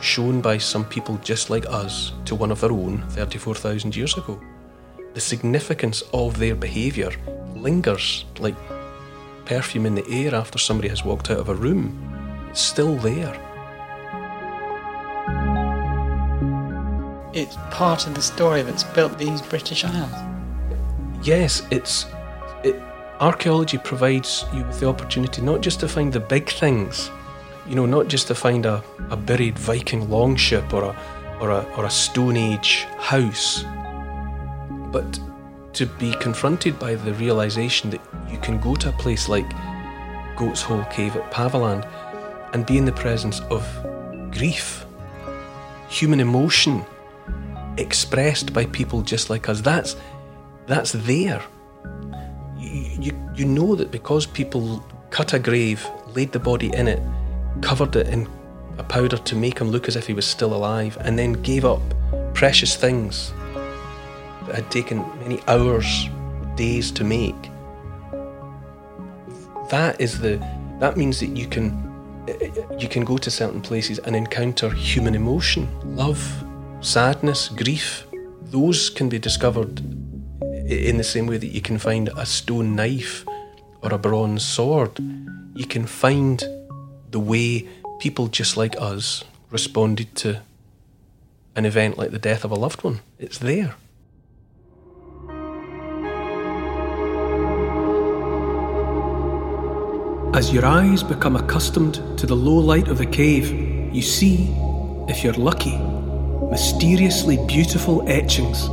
shown 0.00 0.40
by 0.40 0.56
some 0.58 0.84
people 0.84 1.16
just 1.18 1.50
like 1.50 1.66
us 1.66 2.12
to 2.24 2.36
one 2.36 2.52
of 2.52 2.60
their 2.60 2.70
own 2.70 3.02
34,000 3.10 3.96
years 3.96 4.16
ago. 4.16 4.40
The 5.14 5.20
significance 5.20 6.02
of 6.12 6.38
their 6.38 6.54
behaviour 6.54 7.10
lingers 7.56 8.24
like 8.38 8.54
perfume 9.48 9.86
in 9.86 9.94
the 9.94 10.08
air 10.10 10.34
after 10.34 10.58
somebody 10.58 10.88
has 10.88 11.04
walked 11.04 11.30
out 11.30 11.38
of 11.38 11.48
a 11.48 11.54
room. 11.54 11.96
It's 12.50 12.60
still 12.60 12.96
there. 12.96 13.34
It's 17.32 17.56
part 17.70 18.06
of 18.06 18.14
the 18.14 18.22
story 18.22 18.62
that's 18.62 18.84
built 18.84 19.18
these 19.18 19.40
British 19.42 19.84
Isles. 19.84 20.12
Yes, 21.22 21.66
it's 21.70 22.06
it, 22.62 22.76
archaeology 23.20 23.78
provides 23.78 24.44
you 24.52 24.64
with 24.64 24.80
the 24.80 24.88
opportunity 24.88 25.40
not 25.42 25.60
just 25.60 25.80
to 25.80 25.88
find 25.88 26.12
the 26.12 26.20
big 26.20 26.50
things, 26.50 27.10
you 27.66 27.74
know, 27.74 27.86
not 27.86 28.08
just 28.08 28.26
to 28.28 28.34
find 28.34 28.66
a, 28.66 28.82
a 29.10 29.16
buried 29.16 29.58
Viking 29.58 30.10
longship 30.10 30.72
or 30.74 30.84
a 30.84 30.96
or 31.40 31.50
a 31.50 31.62
or 31.76 31.84
a 31.84 31.90
Stone 31.90 32.36
Age 32.36 32.86
house, 32.98 33.64
but 34.92 35.18
to 35.78 35.86
be 35.86 36.12
confronted 36.14 36.76
by 36.76 36.96
the 36.96 37.14
realization 37.14 37.88
that 37.88 38.00
you 38.28 38.36
can 38.38 38.58
go 38.58 38.74
to 38.74 38.88
a 38.88 38.92
place 38.92 39.28
like 39.28 39.48
Goat's 40.36 40.60
Hole 40.60 40.84
Cave 40.90 41.14
at 41.14 41.30
Paviland 41.30 41.86
and 42.52 42.66
be 42.66 42.78
in 42.78 42.84
the 42.84 42.90
presence 42.90 43.38
of 43.42 43.62
grief, 44.32 44.84
human 45.88 46.18
emotion 46.18 46.84
expressed 47.76 48.52
by 48.52 48.66
people 48.66 49.02
just 49.02 49.30
like 49.30 49.48
us. 49.48 49.60
That's 49.60 49.94
that's 50.66 50.90
there. 50.90 51.40
You, 52.58 52.98
you, 53.00 53.30
you 53.36 53.44
know 53.44 53.76
that 53.76 53.92
because 53.92 54.26
people 54.26 54.84
cut 55.10 55.32
a 55.32 55.38
grave, 55.38 55.88
laid 56.08 56.32
the 56.32 56.40
body 56.40 56.74
in 56.74 56.88
it, 56.88 57.00
covered 57.62 57.94
it 57.94 58.08
in 58.08 58.28
a 58.78 58.82
powder 58.82 59.16
to 59.16 59.36
make 59.36 59.60
him 59.60 59.68
look 59.68 59.86
as 59.86 59.94
if 59.94 60.08
he 60.08 60.12
was 60.12 60.26
still 60.26 60.54
alive, 60.54 60.98
and 61.02 61.16
then 61.16 61.34
gave 61.34 61.64
up 61.64 61.80
precious 62.34 62.74
things 62.74 63.32
had 64.54 64.70
taken 64.70 64.98
many 65.20 65.40
hours, 65.48 66.08
days 66.56 66.90
to 66.92 67.04
make. 67.04 67.50
That 69.70 70.00
is 70.00 70.20
the 70.20 70.38
that 70.80 70.96
means 70.96 71.20
that 71.20 71.36
you 71.36 71.46
can 71.46 71.88
you 72.78 72.88
can 72.88 73.04
go 73.04 73.18
to 73.18 73.30
certain 73.30 73.60
places 73.60 73.98
and 74.00 74.14
encounter 74.14 74.70
human 74.70 75.14
emotion, 75.14 75.68
love, 75.96 76.44
sadness, 76.80 77.48
grief. 77.48 78.06
Those 78.42 78.90
can 78.90 79.08
be 79.08 79.18
discovered 79.18 79.80
in 80.68 80.98
the 80.98 81.04
same 81.04 81.26
way 81.26 81.38
that 81.38 81.48
you 81.48 81.60
can 81.60 81.78
find 81.78 82.08
a 82.16 82.26
stone 82.26 82.76
knife 82.76 83.24
or 83.82 83.92
a 83.92 83.98
bronze 83.98 84.44
sword. 84.44 84.98
You 85.54 85.66
can 85.66 85.86
find 85.86 86.42
the 87.10 87.20
way 87.20 87.68
people 87.98 88.28
just 88.28 88.56
like 88.56 88.76
us 88.78 89.24
responded 89.50 90.14
to 90.16 90.42
an 91.56 91.64
event 91.64 91.98
like 91.98 92.10
the 92.10 92.18
death 92.18 92.44
of 92.44 92.50
a 92.50 92.54
loved 92.54 92.84
one. 92.84 93.00
It's 93.18 93.38
there. 93.38 93.74
As 100.38 100.52
your 100.52 100.64
eyes 100.64 101.02
become 101.02 101.34
accustomed 101.34 101.94
to 102.16 102.24
the 102.24 102.36
low 102.36 102.58
light 102.58 102.86
of 102.86 102.98
the 102.98 103.06
cave, 103.06 103.50
you 103.92 104.00
see, 104.00 104.54
if 105.08 105.24
you're 105.24 105.32
lucky, 105.32 105.76
mysteriously 106.48 107.44
beautiful 107.48 108.08
etchings, 108.08 108.66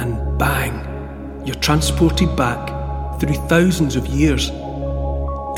and 0.00 0.38
bang, 0.38 1.42
you're 1.44 1.56
transported 1.56 2.34
back 2.34 3.20
through 3.20 3.34
thousands 3.46 3.94
of 3.94 4.06
years. 4.06 4.48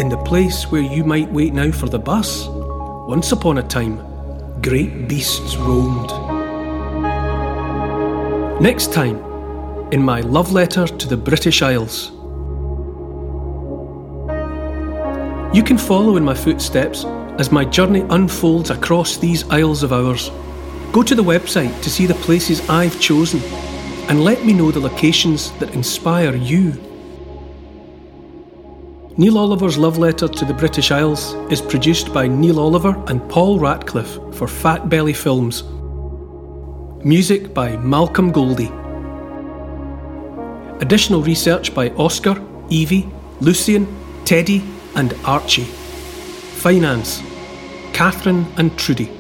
In 0.01 0.09
the 0.09 0.20
place 0.27 0.72
where 0.72 0.83
you 0.83 1.05
might 1.05 1.31
wait 1.31 1.55
now 1.55 1.70
for 1.70 1.88
the 1.88 2.01
bus, 2.01 2.48
once 2.48 3.31
upon 3.31 3.59
a 3.59 3.62
time, 3.62 3.98
great 4.61 5.07
beasts 5.07 5.55
roamed. 5.55 6.11
Next 8.61 8.92
time, 8.92 9.18
in 9.92 10.03
my 10.03 10.20
love 10.22 10.51
letter 10.51 10.88
to 10.88 11.07
the 11.07 11.16
British 11.16 11.62
Isles. 11.62 12.17
You 15.52 15.62
can 15.62 15.78
follow 15.78 16.16
in 16.16 16.24
my 16.24 16.34
footsteps 16.34 17.06
as 17.38 17.50
my 17.50 17.64
journey 17.64 18.04
unfolds 18.11 18.68
across 18.68 19.16
these 19.16 19.48
isles 19.48 19.82
of 19.82 19.94
ours. 19.94 20.30
Go 20.92 21.02
to 21.02 21.14
the 21.14 21.24
website 21.24 21.82
to 21.82 21.88
see 21.88 22.04
the 22.04 22.14
places 22.14 22.68
I've 22.68 23.00
chosen 23.00 23.40
and 24.11 24.24
let 24.24 24.44
me 24.44 24.52
know 24.52 24.70
the 24.70 24.80
locations 24.80 25.52
that 25.52 25.74
inspire 25.74 26.37
you. 26.37 26.72
Neil 29.16 29.38
Oliver's 29.38 29.78
love 29.78 29.96
letter 29.96 30.28
to 30.28 30.44
the 30.44 30.52
British 30.52 30.90
Isles 30.90 31.32
is 31.50 31.62
produced 31.62 32.12
by 32.12 32.28
Neil 32.28 32.61
Oliver 32.61 33.02
and 33.08 33.26
Paul 33.30 33.58
Ratcliffe 33.58 34.18
for 34.34 34.46
Fat 34.46 34.90
Belly 34.90 35.14
Films. 35.14 35.64
Music 37.04 37.54
by 37.54 37.74
Malcolm 37.78 38.32
Goldie. 38.32 38.72
Additional 40.82 41.22
research 41.22 41.74
by 41.74 41.88
Oscar, 41.90 42.37
Evie, 42.68 43.08
Lucian, 43.40 43.87
Teddy, 44.24 44.62
and 44.98 45.14
Archie. 45.24 45.70
Finance 46.66 47.22
Catherine 47.92 48.44
and 48.56 48.76
Trudy. 48.76 49.11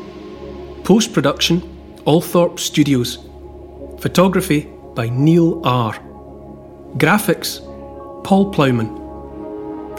Post 0.82 1.12
production 1.12 1.60
Althorp 2.04 2.58
Studios. 2.58 3.18
Photography 4.00 4.68
by 4.94 5.08
Neil 5.08 5.64
R. 5.64 5.94
Graphics 6.96 7.60
Paul 8.24 8.52
Plowman. 8.52 8.90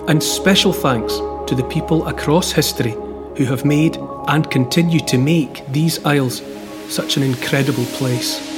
And 0.10 0.22
special 0.22 0.74
thanks 0.74 1.14
to 1.48 1.56
the 1.56 1.68
people 1.70 2.06
across 2.08 2.52
history 2.52 2.96
who 3.38 3.46
have 3.46 3.64
made 3.64 3.98
and 4.28 4.52
continue 4.52 5.00
to 5.06 5.18
make 5.18 5.66
these 5.72 6.04
Isles 6.06 6.42
such 6.90 7.16
an 7.16 7.24
incredible 7.24 7.86
place. 7.86 8.49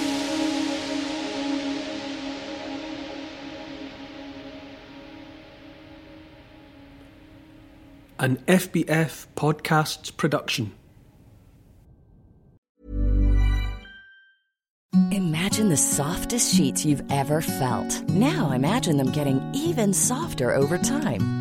An 8.21 8.37
FBF 8.45 9.25
Podcasts 9.35 10.15
production. 10.15 10.73
Imagine 15.11 15.69
the 15.69 15.75
softest 15.75 16.53
sheets 16.55 16.85
you've 16.85 17.01
ever 17.11 17.41
felt. 17.41 18.07
Now 18.09 18.51
imagine 18.51 18.97
them 18.97 19.11
getting 19.11 19.41
even 19.55 19.91
softer 19.91 20.53
over 20.53 20.77
time. 20.77 21.40